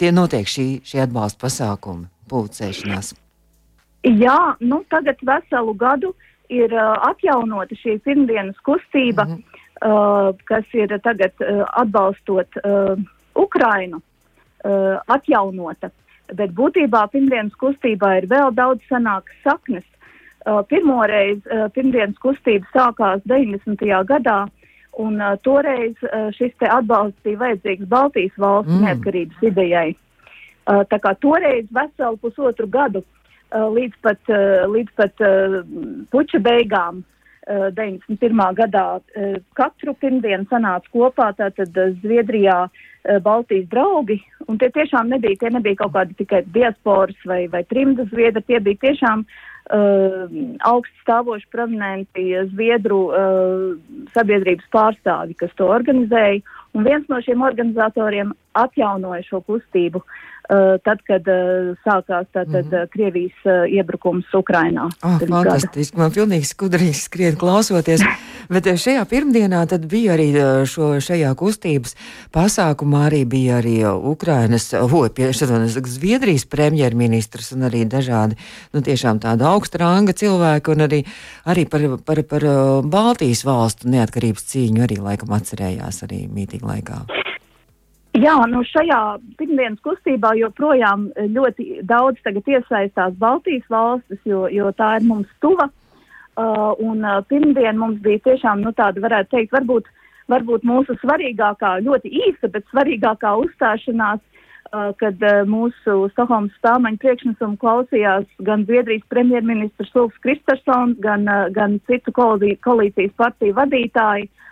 tie 0.00 0.12
notiek 0.12 0.48
šī, 0.48 0.80
šī 0.84 1.04
atbalsta 1.04 1.44
pasākumi, 1.46 2.08
pulcēšanās. 2.28 3.14
Jā, 4.08 4.56
nu 4.64 4.80
tagad 4.88 5.20
veselu 5.20 5.76
gadu 5.76 6.14
ir 6.48 6.72
uh, 6.72 6.96
atjaunota 7.10 7.76
šī 7.78 8.00
pirmdienas 8.04 8.56
kustība. 8.64 9.28
Mm 9.28 9.36
-hmm 9.36 9.44
uh, 9.44 9.49
kas 9.80 10.74
ir 10.76 10.92
tagad 11.04 11.32
uh, 11.40 11.64
atbalstot 11.80 12.60
uh, 12.60 12.98
Ukrainu, 13.34 14.00
uh, 14.64 14.98
atjaunota. 15.08 15.90
Bet 16.36 16.52
būtībā 16.54 17.06
pirmdienas 17.10 17.56
kustībā 17.58 18.18
ir 18.20 18.28
vēl 18.30 18.52
daudz 18.54 18.84
senākas 18.90 19.40
saknes. 19.44 19.86
Uh, 20.46 20.62
pirmoreiz 20.68 21.40
uh, 21.48 21.68
pirmdienas 21.74 22.18
kustība 22.22 22.68
sākās 22.74 23.24
90. 23.28 23.82
gadā, 24.08 24.38
un 25.00 25.20
uh, 25.20 25.36
toreiz 25.44 25.96
uh, 26.06 26.28
šis 26.36 26.54
atbalsts 26.60 27.20
bija 27.24 27.40
vajadzīgs 27.44 27.88
Baltijas 27.88 28.36
valsts 28.38 28.72
mm. 28.72 28.84
neatkarības 28.86 29.44
idejai. 29.50 29.88
Uh, 30.70 30.84
tā 30.88 31.00
kā 31.02 31.14
toreiz 31.20 31.68
veselu 31.72 32.20
pusotru 32.22 32.68
gadu 32.68 33.02
uh, 33.02 33.68
līdz 33.72 34.00
pat, 34.04 34.20
uh, 34.32 34.64
līdz 34.70 34.96
pat 34.96 35.24
uh, 35.24 35.60
puča 36.12 36.40
beigām 36.44 37.02
91. 37.48 38.40
Eh, 38.40 38.54
gadā 38.54 39.00
eh, 39.16 39.36
katru 39.56 39.94
pirmdienu 39.94 40.46
sanāca 40.50 40.88
kopā 40.92 41.32
tātad 41.38 41.76
eh, 41.76 41.92
Zviedrijā 42.02 42.68
Baltijas 43.24 43.64
draugi, 43.72 44.18
un 44.44 44.58
tie 44.60 44.68
tiešām 44.74 45.08
nebija, 45.08 45.38
tie 45.40 45.48
nebija 45.48 45.78
kaut 45.78 45.94
kādi 45.94 46.18
tikai 46.18 46.42
diasporas 46.52 47.16
vai, 47.24 47.46
vai 47.48 47.62
trimda 47.64 48.04
zviedri, 48.10 48.42
tie 48.44 48.58
bija 48.60 48.76
tiešām 48.82 49.22
uh, 49.24 50.34
augsts 50.68 51.00
stāvoši 51.06 51.48
prominenti 51.48 52.26
Zviedru 52.50 52.98
uh, 53.08 54.04
sabiedrības 54.12 54.68
pārstāvi, 54.68 55.38
kas 55.40 55.56
to 55.56 55.70
organizēja, 55.72 56.42
un 56.76 56.84
viens 56.84 57.08
no 57.08 57.22
šiem 57.24 57.40
organizatoriem 57.40 58.36
atjaunoja 58.60 59.24
šo 59.30 59.40
kustību. 59.48 60.04
Uh, 60.04 60.20
tad, 60.84 61.02
kad 61.06 61.28
uh, 61.30 61.70
sākās 61.84 62.26
tātad, 62.34 62.66
mm 62.66 62.70
-hmm. 62.70 62.88
Krievijas 62.90 63.68
iebrukums 63.70 64.26
Ukrainā. 64.34 64.88
Oh, 65.02 65.18
fantastiski, 65.20 65.96
man 65.96 66.10
pilnīgi 66.10 66.48
skudrīgi 66.48 66.98
skrien 66.98 67.36
klausoties. 67.36 68.02
Bet 68.52 68.66
šajā 68.66 69.04
pirmdienā 69.06 69.66
tad 69.70 69.86
bija 69.86 70.16
arī 70.16 70.32
šo, 70.66 70.98
šajā 70.98 71.34
kustības 71.38 71.94
pasākumā 72.34 73.04
arī 73.06 73.24
bija 73.24 73.60
arī 73.60 73.76
Ukrainas, 74.10 74.74
piešķirtonas 75.14 75.78
Zviedrijas 75.86 76.46
premjerministrs 76.50 77.52
un 77.52 77.68
arī 77.70 77.84
dažādi, 77.86 78.36
nu 78.74 78.82
tiešām 78.82 79.22
tāda 79.22 79.52
augsta 79.54 79.78
ranga 79.78 80.12
cilvēki 80.12 80.74
un 80.74 80.86
arī, 80.88 81.00
arī 81.46 81.66
par, 81.70 81.86
par, 82.04 82.22
par 82.22 82.46
Baltijas 82.82 83.44
valstu 83.46 83.88
neatkarības 83.88 84.50
cīņu 84.52 84.86
arī 84.86 84.98
laikam 84.98 85.34
atcerējās 85.38 86.02
arī 86.08 86.24
mītīņa 86.26 86.72
laikā. 86.74 87.29
Jā, 88.18 88.34
nu 88.50 88.64
šajā 88.66 89.20
pirmdienas 89.38 89.78
kustībā 89.86 90.32
joprojām 90.34 91.10
ļoti 91.30 91.84
daudz 91.86 92.18
iesaistās 92.26 93.14
Baltijas 93.14 93.68
valstis, 93.70 94.18
jo, 94.26 94.48
jo 94.50 94.72
tā 94.74 94.96
ir 94.98 95.06
mums 95.06 95.28
tuva. 95.40 95.68
Uh, 96.40 96.72
un 96.78 97.04
uh, 97.04 97.20
pirmdien 97.28 97.78
mums 97.78 98.00
bija 98.02 98.18
tiešām, 98.24 98.62
nu 98.64 98.72
tāda 98.72 99.02
varētu 99.02 99.30
teikt, 99.34 99.52
varbūt, 99.52 99.86
varbūt 100.30 100.64
mūsu 100.64 100.94
svarīgākā, 101.02 101.82
ļoti 101.84 102.10
īsa, 102.26 102.48
bet 102.48 102.64
svarīgākā 102.70 103.34
uzstāšanās, 103.44 104.22
uh, 104.22 104.90
kad 104.98 105.20
uh, 105.26 105.42
mūsu 105.46 106.08
Stokholmas 106.14 106.54
stāmaņa 106.62 107.02
priekšnesumu 107.02 107.58
klausījās 107.60 108.26
gan 108.46 108.64
Zviedrijas 108.64 109.04
premjerministrs 109.12 109.94
Ulfs 109.94 110.22
Kristersons, 110.24 110.98
gan, 111.02 111.28
uh, 111.28 111.50
gan 111.54 111.78
citu 111.90 112.14
koalīcijas 112.16 113.14
partiju 113.20 113.58
vadītāji. 113.58 114.30
Uh, 114.30 114.49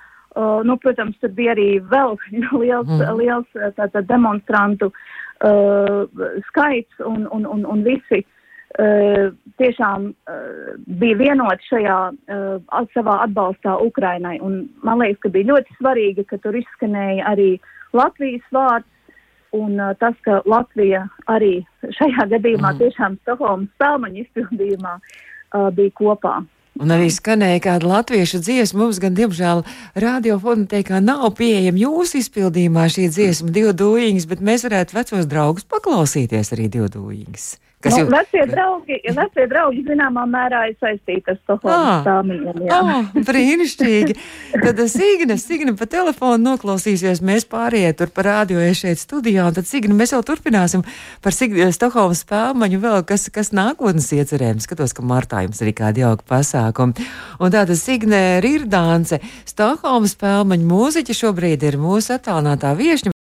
nu, 0.64 0.76
protams, 0.78 1.18
tur 1.22 1.32
bija 1.34 1.54
arī 1.56 1.68
vēl 1.90 2.16
liels, 2.62 2.88
mm. 2.88 3.14
liels 3.18 3.62
tātad, 3.76 4.04
demonstrantu 4.08 4.92
uh, 4.92 6.04
skaits 6.50 7.06
un, 7.06 7.26
un, 7.34 7.46
un, 7.46 7.64
un 7.66 7.86
visi 7.86 8.22
uh, 8.22 8.34
Uh, 8.76 9.32
tiešām 9.56 10.10
uh, 10.12 10.74
bija 11.00 11.16
vienoti 11.16 11.64
šajā 11.70 11.94
uh, 12.12 12.82
savā 12.92 13.14
atbalstā 13.24 13.78
Ukrainai. 13.80 14.34
Un 14.44 14.68
man 14.84 15.00
liekas, 15.00 15.22
ka 15.22 15.30
bija 15.32 15.48
ļoti 15.48 15.76
svarīgi, 15.78 16.26
ka 16.28 16.36
tur 16.44 16.58
izskanēja 16.60 17.24
arī 17.32 17.48
Latvijas 17.96 18.44
vārds. 18.52 19.16
Un 19.56 19.80
uh, 19.80 19.94
tas, 19.96 20.12
ka 20.20 20.42
Latvija 20.44 21.06
arī 21.32 21.62
šajā 21.96 22.28
gadījumā 22.34 22.74
mm. 22.74 22.82
tiešām 22.82 23.16
Stokholmas 23.22 23.72
spēlmaņa 23.78 24.20
izpildījumā 24.26 24.94
uh, 25.00 25.70
bija 25.72 25.96
kopā. 25.96 26.36
Un 26.78 26.94
arī 26.94 27.08
skanēja 27.10 27.62
kāda 27.64 27.90
latviešu 27.90 28.38
dziesma. 28.42 28.84
Mums 28.84 29.00
gan, 29.02 29.16
diemžēl, 29.18 29.64
radiofonotēkā 29.98 31.00
nav 31.02 31.32
pieejama 31.38 31.82
jūsu 31.82 32.22
izpildījumā 32.22 32.86
šī 32.94 33.08
dziesma, 33.10 33.50
divu 33.54 33.74
dūjiņas, 33.76 34.28
bet 34.30 34.44
mēs 34.50 34.66
varētu 34.68 34.98
vecos 34.98 35.30
draugus 35.30 35.66
paklausīties 35.66 36.54
arī 36.54 36.70
divu 36.78 36.92
dūjiņas. 36.94 37.48
Kas 37.78 37.94
nu, 37.94 37.98
jau... 37.98 38.06
vecie, 38.10 38.42
draugi, 38.50 38.96
vecie 39.14 39.44
draugi 39.46 39.84
zināmā 39.86 40.24
mērā 40.26 40.64
ir 40.66 40.74
saistīti 40.82 41.30
ar 41.30 41.36
Stokholmas 41.44 42.00
stāmiem. 42.02 42.40
Oh, 42.74 43.20
brīnišķīgi. 43.28 44.16
Tad 44.64 44.80
eh, 44.82 44.88
Signe, 44.90 45.36
Signe 45.38 45.74
pa 45.78 45.86
telefonu 45.86 46.40
noklausīsies, 46.42 47.22
mēs 47.22 47.46
pārējie 47.46 47.92
tur 48.00 48.10
par 48.16 48.26
rādio 48.26 48.64
šeit 48.74 48.98
studijā, 48.98 49.46
un 49.46 49.54
tad 49.54 49.70
Signe, 49.70 49.94
mēs 49.94 50.10
jau 50.16 50.24
turpināsim 50.26 50.82
par 51.22 51.36
Signe, 51.36 51.68
Stokholmas 51.76 52.24
spēlmaņu 52.26 52.82
vēl, 52.82 52.98
kas, 53.06 53.28
kas 53.30 53.52
nākotnes 53.54 54.10
iecerējums. 54.16 54.66
Skatos, 54.66 54.96
ka 54.98 55.06
martā 55.06 55.44
jums 55.46 55.62
arī 55.62 55.76
kādi 55.78 56.02
jauki 56.02 56.26
pasākumi. 56.26 57.06
Un 57.38 57.54
tātad 57.54 57.78
Signe 57.78 58.40
Rirdānce, 58.42 59.20
Stokholmas 59.46 60.18
spēlmaņu 60.18 60.66
mūziķa 60.66 61.18
šobrīd 61.22 61.70
ir 61.70 61.78
mūsu 61.78 62.16
attālinātā 62.18 62.74
viešņa. 62.74 63.14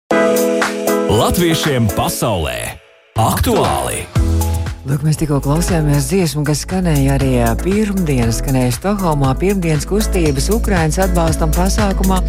Latviešiem 1.14 1.94
pasaulē 1.94 2.58
aktuāli! 3.18 4.06
Lūk, 4.88 5.02
mēs 5.04 5.18
tikko 5.20 5.42
klausījāmies 5.44 6.06
dziesmu, 6.08 6.46
kas 6.48 6.62
skanēja 6.64 7.18
arī 7.18 7.32
pirmdienas, 7.60 8.38
skanēja 8.40 8.72
Stokholmā 8.78 9.34
pirmdienas 9.36 9.84
kustības 9.90 10.48
Ukrainas 10.56 10.96
atbalstam 11.04 11.52
pasākumā. 11.52 12.22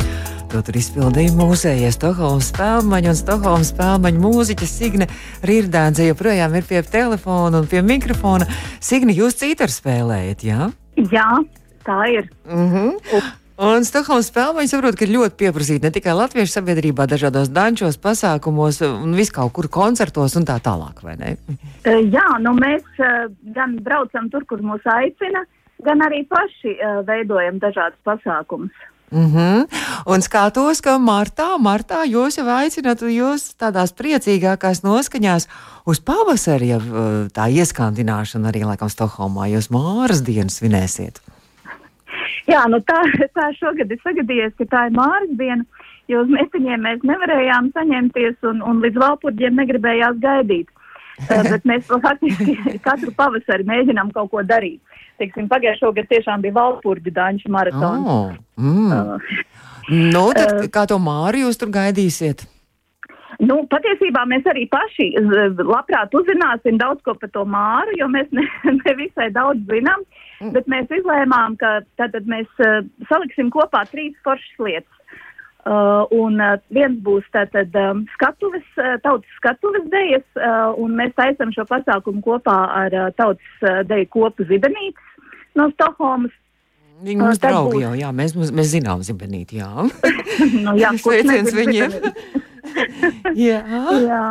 To 0.51 0.63
tur 0.67 0.79
izpildīja 0.81 1.37
mūsējie 1.39 1.93
Stokholmas 1.95 2.49
spēlmaņi 2.51 3.13
un 3.13 3.19
Stokholmas 3.21 3.71
spēlmaņu 3.71 4.23
mūziķa 4.25 4.71
Signe 4.73 5.07
Rīrdānce 5.47 6.09
joprojām 6.09 6.57
ir 6.59 6.67
pie 6.67 6.83
telefona 6.83 7.63
un 7.63 7.71
pie 7.71 7.85
mikrofona. 7.87 8.49
Signe, 8.83 9.15
jūs 9.15 9.39
citur 9.39 9.71
spēlējat, 9.71 10.43
jā? 10.49 10.73
Jā, 11.15 11.29
tā 11.87 12.01
ir. 12.11 12.27
Mm 12.51 12.73
-hmm. 12.75 13.23
Un 13.59 13.83
Stokholmas 13.83 14.29
spēlmeņi 14.31 14.71
saprot, 14.71 14.95
ka 14.95 15.03
ir 15.03 15.17
ļoti 15.17 15.35
pieprasīti 15.41 15.83
ne 15.83 15.91
tikai 15.91 16.13
latviešu 16.15 16.53
sabiedrībā, 16.53 17.09
dažādos 17.11 17.49
dančos, 17.51 17.97
pasākumos 17.99 18.79
un 18.87 19.17
vis 19.19 19.33
kaut 19.35 19.51
kur 19.57 19.67
koncertos 19.67 20.37
un 20.39 20.45
tā 20.47 20.61
tālāk, 20.63 21.01
vai 21.03 21.17
ne? 21.19 21.33
E, 21.83 21.97
jā, 22.07 22.27
nu 22.45 22.53
mēs 22.55 22.85
e, 23.03 23.09
gan 23.57 23.75
braucam 23.83 24.29
tur, 24.31 24.45
kur 24.47 24.63
mūs 24.63 24.87
aicina, 24.95 25.43
gan 25.83 26.05
arī 26.07 26.21
paši 26.31 26.77
e, 26.77 26.93
veidojam 27.09 27.59
dažādus 27.59 27.99
pasākumus. 28.07 28.87
Mm 29.11 29.27
-hmm. 29.35 29.67
Un 30.07 30.23
skatos, 30.23 30.81
ka 30.81 30.95
martā, 30.99 31.59
martā 31.59 32.05
jūs 32.07 32.39
jau 32.39 32.47
aicināt, 32.47 33.03
jūs 33.03 33.57
tādās 33.59 33.91
priecīgākās 33.91 34.85
noskaņās 34.85 35.49
uz 35.87 35.99
pavasari, 36.01 36.69
ja 36.69 36.79
tā 37.35 37.49
ieskandināšana 37.51 38.49
arī 38.53 38.63
laikam 38.65 38.89
Stokholmā, 38.89 39.51
jūs 39.51 39.71
Māras 39.71 40.23
dienas 40.23 40.61
svinēsiet. 40.61 41.21
Jā, 42.47 42.65
nu 42.71 42.81
tā, 42.87 43.03
tā 43.39 43.51
šogad 43.59 43.93
ir 43.93 44.01
sagadījies, 44.05 44.57
ka 44.59 44.69
tā 44.71 44.87
ir 44.89 44.97
Māras 44.97 45.31
diena, 45.41 45.65
jo 46.11 46.25
uz 46.25 46.33
metiņiem 46.33 46.85
mēs 46.87 47.07
nevarējām 47.09 47.71
saņemties 47.77 48.51
un, 48.51 48.63
un 48.65 48.83
līdz 48.85 49.01
valpurģiem 49.05 49.63
negribējās 49.63 50.21
gaidīt. 50.23 50.69
Uh, 51.19 51.43
bet 51.53 51.65
mēs 51.67 51.89
faktiski 51.89 52.55
katru 52.87 53.15
pavasari 53.17 53.67
mēģinām 53.69 54.13
kaut 54.15 54.31
ko 54.35 54.45
darīt. 54.47 54.79
Teiksim, 55.19 55.49
pagājušā 55.51 55.91
gada 55.97 56.13
tiešām 56.13 56.45
bija 56.45 56.55
valpurģu 56.61 57.15
daņšu 57.17 57.51
maratons. 57.51 58.07
Oh, 58.07 58.31
mm. 58.61 58.93
uh, 58.95 59.43
nu, 59.91 60.29
tad, 60.37 60.61
uh, 60.61 60.71
kā 60.71 60.87
to 60.87 61.01
Māri 61.03 61.43
jūs 61.43 61.59
tur 61.59 61.73
gaidīsiet? 61.75 62.47
Nu, 63.39 63.61
patiesībā 63.71 64.25
mēs 64.27 64.47
arī 64.51 64.65
paši 64.71 65.13
labprāt 65.63 66.15
uzzināsim 66.19 66.79
daudz 66.79 67.05
ko 67.07 67.15
par 67.19 67.31
to 67.31 67.45
māru, 67.47 67.93
jo 67.99 68.09
mēs 68.11 68.27
ne, 68.35 68.43
ne 68.81 68.95
visai 68.99 69.29
daudz 69.35 69.63
zinām. 69.71 70.03
Uh, 70.03 70.28
Mm. 70.39 70.53
Bet 70.55 70.69
mēs 70.71 70.93
izlēmām, 70.95 71.57
ka 71.59 71.81
tātad 71.99 72.29
mēs 72.31 72.49
uh, 72.63 72.85
saliksim 73.11 73.51
kopā 73.55 73.83
trīs 73.91 74.15
foršas 74.27 74.63
lietas. 74.63 74.95
Uh, 75.69 76.07
un 76.15 76.39
uh, 76.41 76.55
viens 76.73 76.97
būs 77.05 77.27
tātad 77.35 77.75
um, 77.77 78.05
skatuves, 78.15 78.65
uh, 78.79 78.95
tautas 79.05 79.33
skatuves 79.37 79.85
dejas, 79.93 80.25
uh, 80.39 80.71
un 80.81 80.95
mēs 80.97 81.11
taisam 81.19 81.51
šo 81.53 81.67
pasākumu 81.69 82.23
kopā 82.25 82.57
ar 82.85 82.95
uh, 82.95 83.09
tautas 83.19 83.67
uh, 83.67 83.83
deju 83.85 84.07
kopu 84.15 84.47
zibenītes 84.49 85.27
no 85.59 85.67
Stokholmas. 85.75 86.33
Viņi 87.05 87.21
mums 87.21 87.37
uh, 87.37 87.43
draugi 87.43 87.75
būs... 87.75 87.83
jau, 87.83 87.93
jā, 87.99 88.13
mēs, 88.15 88.37
mēs 88.39 88.71
zinām 88.73 89.03
zibenīti, 89.05 89.59
jā. 89.61 89.69
nu, 90.65 90.77
jā, 90.79 90.95
Sveiciens 91.03 91.53
viņiem. 91.53 91.99
jā. 93.49 93.61
jā. 94.07 94.23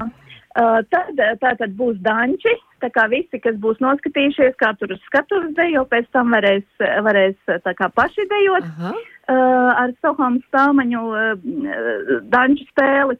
Uh, 0.57 0.79
tad 0.89 1.21
tā 1.43 1.53
tad 1.59 1.75
būs 1.77 1.99
danči, 2.01 2.55
tā 2.83 2.89
kā 2.93 3.07
visi, 3.11 3.39
kas 3.43 3.55
būs 3.61 3.79
noskatījušies, 3.83 4.57
kā 4.61 4.73
tur 4.79 4.93
uz 4.95 5.01
skatuves 5.09 5.53
dejo, 5.57 5.85
pēc 5.89 6.09
tam 6.15 6.33
varēs, 6.35 6.65
varēs 7.05 7.37
tā 7.65 7.73
kā 7.77 7.89
paši 7.93 8.27
dejot 8.31 8.67
Aha. 8.67 8.91
uh, 8.95 9.71
ar 9.83 9.95
Stokholmas 9.99 10.45
spēlmaņu 10.49 11.05
uh, 11.13 12.11
danču 12.33 12.67
spēli. 12.71 13.17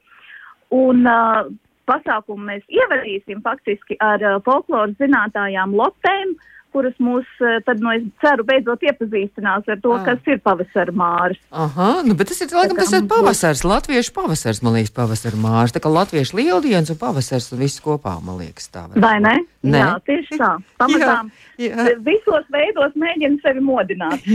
Un 0.75 1.07
uh, 1.07 1.47
pasākumu 1.87 2.49
mēs 2.49 2.65
ievadīsim 2.67 3.41
faktiski 3.45 3.95
ar 4.03 4.23
uh, 4.23 4.37
folkloras 4.45 4.97
zinātājām 4.99 5.75
lotēm, 5.79 6.35
uh, 6.35 6.53
kuras 6.77 6.97
mūs 7.01 7.25
eh, 7.41 7.57
tad, 7.65 7.81
nu, 7.81 7.89
es 7.95 8.05
ceru, 8.21 8.45
beidzot 8.45 8.83
iepazīstinās 8.85 9.65
ar 9.65 9.79
to, 9.81 9.95
ah. 9.97 10.03
kas 10.05 10.29
ir 10.29 10.41
pavasara 10.45 10.93
mārs. 10.93 11.39
Aha, 11.49 11.89
nu, 12.05 12.13
bet 12.17 12.29
tas 12.29 12.43
ir, 12.43 12.53
laikam, 12.53 12.77
tas 12.77 12.93
ir 12.93 13.07
pavasars, 13.09 13.63
latviešu 13.65 14.13
pavasars, 14.13 14.61
man 14.65 14.77
liekas, 14.77 14.93
pavasara 14.93 15.39
mārs. 15.41 15.73
Tā 15.73 15.81
kā 15.81 15.91
latviešu 15.91 16.37
lieldienas 16.37 16.93
un 16.93 16.99
pavasars 17.01 17.49
un 17.55 17.61
viss 17.63 17.81
kopā, 17.83 18.17
man 18.23 18.37
liekas, 18.43 18.69
tā. 18.73 18.85
Vai 18.93 19.15
ne? 19.23 19.33
ne? 19.65 19.81
Jā, 19.81 19.91
tieši 20.05 20.37
tā. 20.37 20.53
Pamatām 20.81 21.31
jā, 21.63 21.73
jā. 21.73 21.97
visos 22.05 22.49
veidos 22.53 22.97
mēģina 22.99 23.41
sevi 23.45 23.63
modināt. 23.65 24.27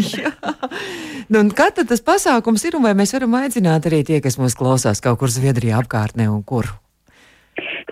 nu, 1.31 1.45
un 1.45 1.53
kad 1.55 1.79
tas 1.79 2.03
pasākums 2.05 2.67
ir 2.67 2.79
un 2.79 2.89
vai 2.89 2.97
mēs 2.99 3.15
varam 3.15 3.39
aicināt 3.43 3.87
arī 3.91 4.03
tie, 4.09 4.23
kas 4.25 4.41
mūs 4.43 4.59
klausās 4.59 5.05
kaut 5.05 5.23
kur 5.23 5.31
Zviedrijā 5.31 5.79
apkārtnē 5.83 6.27
un 6.33 6.43
kur? 6.47 6.73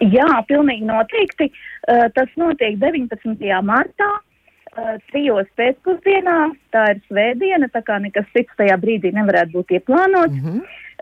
Jā, 0.01 0.29
pilnīgi 0.49 0.87
noteikti. 0.89 1.51
Uh, 1.91 2.07
tas 2.17 2.29
notiek 2.41 2.79
19. 2.81 3.41
martā 3.67 4.09
trijos 5.11 5.49
pēcpusdienā, 5.59 6.37
tā 6.75 6.85
ir 6.95 7.01
svētdiena, 7.09 7.69
tā 7.73 7.83
kā 7.87 7.99
nekas 8.03 8.29
cits 8.35 8.55
tajā 8.59 8.77
brīdī 8.81 9.13
nevarētu 9.17 9.53
būt 9.59 9.75
ieplānots. 9.79 10.37
Mm 10.37 10.45
-hmm. 10.47 10.61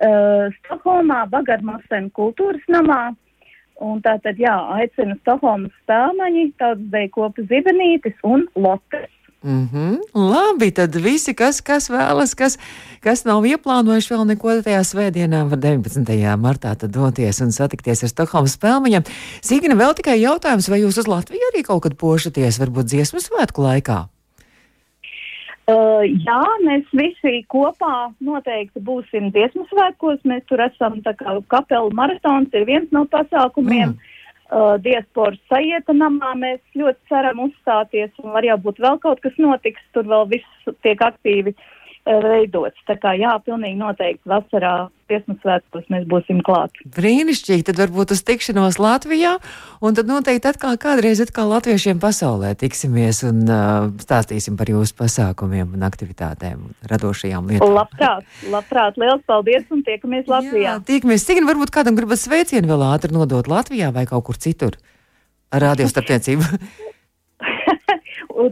uh, 0.08 0.54
Stokholmā, 0.58 1.26
Bagarmosen 1.30 2.10
kultūras 2.10 2.64
namā. 2.68 3.14
Un 3.80 4.00
tā 4.02 4.16
tad, 4.22 4.38
jā, 4.38 4.56
aicina 4.74 5.14
Stokholmas 5.20 5.72
spēlmaņi, 5.84 6.52
tautas 6.58 6.90
deja 6.90 7.08
kopu 7.08 7.42
zibenītis 7.42 8.16
un 8.22 8.48
lotes. 8.54 9.10
Mm 9.44 9.68
-hmm. 9.72 9.98
Labi, 10.14 10.70
tad 10.70 10.94
visi, 10.94 11.34
kas, 11.34 11.60
kas 11.60 11.90
vēlas, 11.90 12.34
kas, 12.34 12.58
kas 13.00 13.24
nav 13.24 13.44
ieplānojuši 13.46 14.14
vēl 14.14 14.24
neko 14.26 14.48
tajā 14.62 14.82
svētdienā, 14.82 15.48
var 15.50 15.58
19. 15.58 16.36
martā 16.36 16.74
doties 16.74 17.40
un 17.40 17.52
satikties 17.52 18.02
ar 18.02 18.08
Stokholmas 18.08 18.58
spēlmeņiem. 18.58 19.02
Sīgina, 19.40 19.78
vēl 19.78 19.94
tikai 19.94 20.20
jautājums, 20.20 20.70
vai 20.70 20.80
jūs 20.80 20.98
uz 20.98 21.06
Latviju 21.06 21.40
arī 21.52 21.62
kaut 21.62 21.82
kad 21.82 21.94
pošaties, 21.94 22.58
varbūt 22.58 22.90
dziesmu 22.90 23.18
svētku 23.20 23.62
laikā? 23.62 24.08
Uh, 25.68 26.02
jā, 26.26 26.42
mēs 26.64 26.84
visi 26.92 27.44
kopā 27.46 28.10
noteikti 28.20 28.80
būsim 28.80 29.30
dziesmu 29.30 29.66
svētkos. 29.70 30.18
Mēs 30.24 30.42
tur 30.48 30.60
esam, 30.60 31.02
tā 31.04 31.12
kā 31.14 31.40
kapela 31.46 31.90
maratons 31.92 32.48
ir 32.52 32.64
viens 32.64 32.88
no 32.90 33.04
pasākumiem. 33.04 33.88
Mm 33.88 34.17
uh, 34.50 34.76
diasporas 34.84 35.40
sajieta 35.50 35.94
namā 35.96 36.34
mēs 36.38 36.60
ļoti 36.78 37.10
ceram 37.10 37.42
uzstāties, 37.46 38.12
un 38.22 38.34
var 38.36 38.46
jau 38.46 38.58
būt 38.68 38.80
vēl 38.84 39.00
kaut 39.02 39.20
kas 39.24 39.36
notiks, 39.42 39.82
tur 39.96 40.08
vēl 40.08 40.28
viss 40.32 40.72
tiek 40.84 41.02
aktīvi 41.04 41.54
veidots. 42.24 42.78
Tā 42.88 42.96
kā 43.00 43.14
jā, 43.18 43.34
pilnīgi 43.44 43.78
noteikti 43.78 44.30
vasarā 44.30 44.88
dziesmu 45.08 45.36
svētkos 45.42 45.86
mēs 45.92 46.04
būsim 46.08 46.40
klāt. 46.44 46.74
Brīnišķīgi, 46.96 47.64
tad 47.68 47.80
varbūt 47.80 48.12
uz 48.16 48.22
tikšanos 48.28 48.78
Latvijā, 48.82 49.36
un 49.84 49.96
tad 49.96 50.10
noteikti 50.10 50.50
atkal 50.50 50.76
kādreiz 50.80 51.22
atkal 51.24 51.48
latviešiem 51.52 52.00
pasaulē 52.02 52.54
tiksimies 52.60 53.22
un 53.28 53.44
uh, 53.46 53.88
stāstīsim 54.02 54.58
par 54.60 54.70
jūsu 54.72 54.96
pasākumiem 54.98 55.72
un 55.78 55.86
aktivitātēm 55.88 56.66
un 56.68 56.76
radošajām 56.92 57.54
lietām. 57.54 57.72
Labprāt, 57.78 58.28
labprāt, 58.52 59.00
liels 59.00 59.24
paldies 59.28 59.64
un 59.74 59.84
tiekamies 59.86 60.28
Latvijā. 60.30 60.66
Jā, 60.66 60.76
tiekamies. 60.92 61.24
Cik 61.28 61.44
varbūt 61.48 61.72
kādam 61.74 61.96
gribas 61.98 62.26
sveicienu 62.26 62.70
vēl 62.72 62.86
ātri 62.90 63.16
nodot 63.16 63.48
Latvijā 63.48 63.92
vai 63.94 64.04
kaut 64.10 64.28
kur 64.28 64.40
citur? 64.40 64.76
Ar 65.48 65.64
radiostarpniecību. 65.70 66.44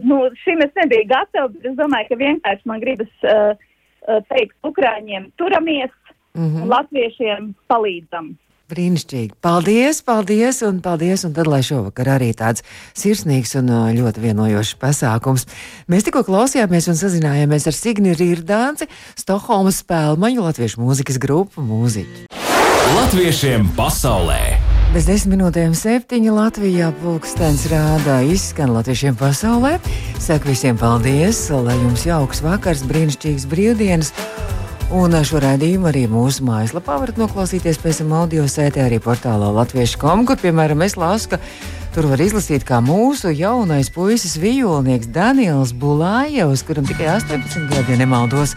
nu, 0.03 0.19
šim 0.43 0.63
es 0.65 0.73
nebiju 0.75 1.07
gatava, 1.09 1.51
bet 1.53 1.69
es 1.71 1.77
domāju, 1.77 2.09
ka 2.09 2.19
vienkārši 2.19 2.69
man 2.69 2.83
gribas 2.83 3.13
uh, 3.23 3.55
teikt 4.31 4.55
Ukrāņiem 4.67 5.31
turamies 5.39 5.93
mm 6.35 6.49
-hmm. 6.49 6.67
latviešiem 6.73 7.53
palīdzam. 7.71 8.35
Brīnišķīgi. 8.67 9.37
Paldies, 9.39 10.01
paldies, 10.03 10.59
un 10.67 10.81
paldies. 10.83 11.23
Un 11.23 11.31
tad, 11.35 11.47
lai 11.47 11.61
šovakar 11.63 12.09
arī 12.17 12.33
tāds 12.35 12.65
sirsnīgs 12.99 13.55
un 13.61 13.71
ļoti 13.95 14.23
vienojošs 14.25 14.75
pasākums. 14.81 15.47
Mēs 15.87 16.03
tikko 16.03 16.25
klausījāmies 16.27 16.89
un 16.91 16.99
sazinājāmies 16.99 17.67
ar 17.71 17.77
Signi 17.77 18.11
Rīrdānci, 18.11 18.89
Stokholmas 19.15 19.79
spēlmaņu 19.85 20.43
latviešu 20.49 20.83
mūzikas 20.83 21.19
grupu 21.23 21.63
mūziķi. 21.63 22.27
Latviešiem 22.97 23.71
pasaulē! 23.79 24.66
Bez 24.87 25.03
desmit 25.03 25.33
minūtēm 25.35 25.73
septiņi 25.75 26.31
Latvijā 26.31 26.87
pulkstenis 27.01 27.65
rādā 27.67 28.21
izskan 28.23 28.71
latviešiem 28.71 29.17
pasaulē. 29.19 29.73
Saku 30.23 30.47
visiem 30.47 30.77
paldies, 30.79 31.41
lai 31.51 31.75
jums 31.75 32.05
jauks 32.07 32.39
vakars, 32.45 32.85
brīnišķīgs 32.87 33.49
brīvdienas. 33.51 34.13
Un 34.95 35.11
šo 35.27 35.41
raidījumu 35.43 35.89
arī 35.91 36.05
mūsu 36.07 36.47
mājaslapā 36.47 36.95
varat 37.01 37.19
noklausīties 37.19 37.81
pēc 37.83 37.99
tam 37.99 38.15
audio 38.15 38.47
sētē 38.47 38.85
arī 38.85 39.01
portālā 39.03 39.51
Latviešu 39.59 39.99
kom, 39.99 40.23
kur, 40.23 40.39
piemēram, 40.39 40.85
es 40.87 40.95
lasu, 40.95 41.33
ka 41.35 41.41
tur 41.91 42.07
var 42.13 42.23
izlasīt, 42.23 42.63
kā 42.63 42.79
mūsu 42.79 43.35
jaunais 43.35 43.91
puisis 43.91 44.39
vijolnieks 44.39 45.11
Daniels 45.11 45.75
Bulājevs, 45.75 46.63
kuram 46.63 46.87
tikai 46.87 47.11
18 47.17 47.67
gadi, 47.73 47.91
ja 47.91 47.99
nemaldos, 48.05 48.55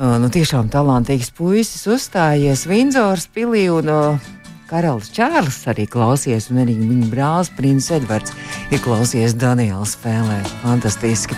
nu 0.00 0.32
tiešām 0.32 0.72
talantīgs 0.72 1.28
puisis 1.36 1.84
uzstājies 1.84 2.64
Vindzors 2.64 3.28
pilī 3.28 3.68
un 3.68 3.92
uh, 3.92 4.30
Karalis 4.70 5.08
Čārlis 5.10 5.64
arī 5.66 5.82
klausies, 5.90 6.44
un 6.52 6.60
arī 6.62 6.76
viņa 6.78 7.08
brālis 7.10 7.48
Princis 7.56 7.90
Edvards 7.96 8.36
ir 8.70 8.78
klausies 8.84 9.34
Daniela 9.34 9.82
spēlē. 9.88 10.36
Fantastiski! 10.62 11.34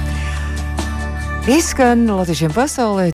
Izskan 1.49 2.05
Latvijiem 2.13 2.53
pasaulē 2.53 3.07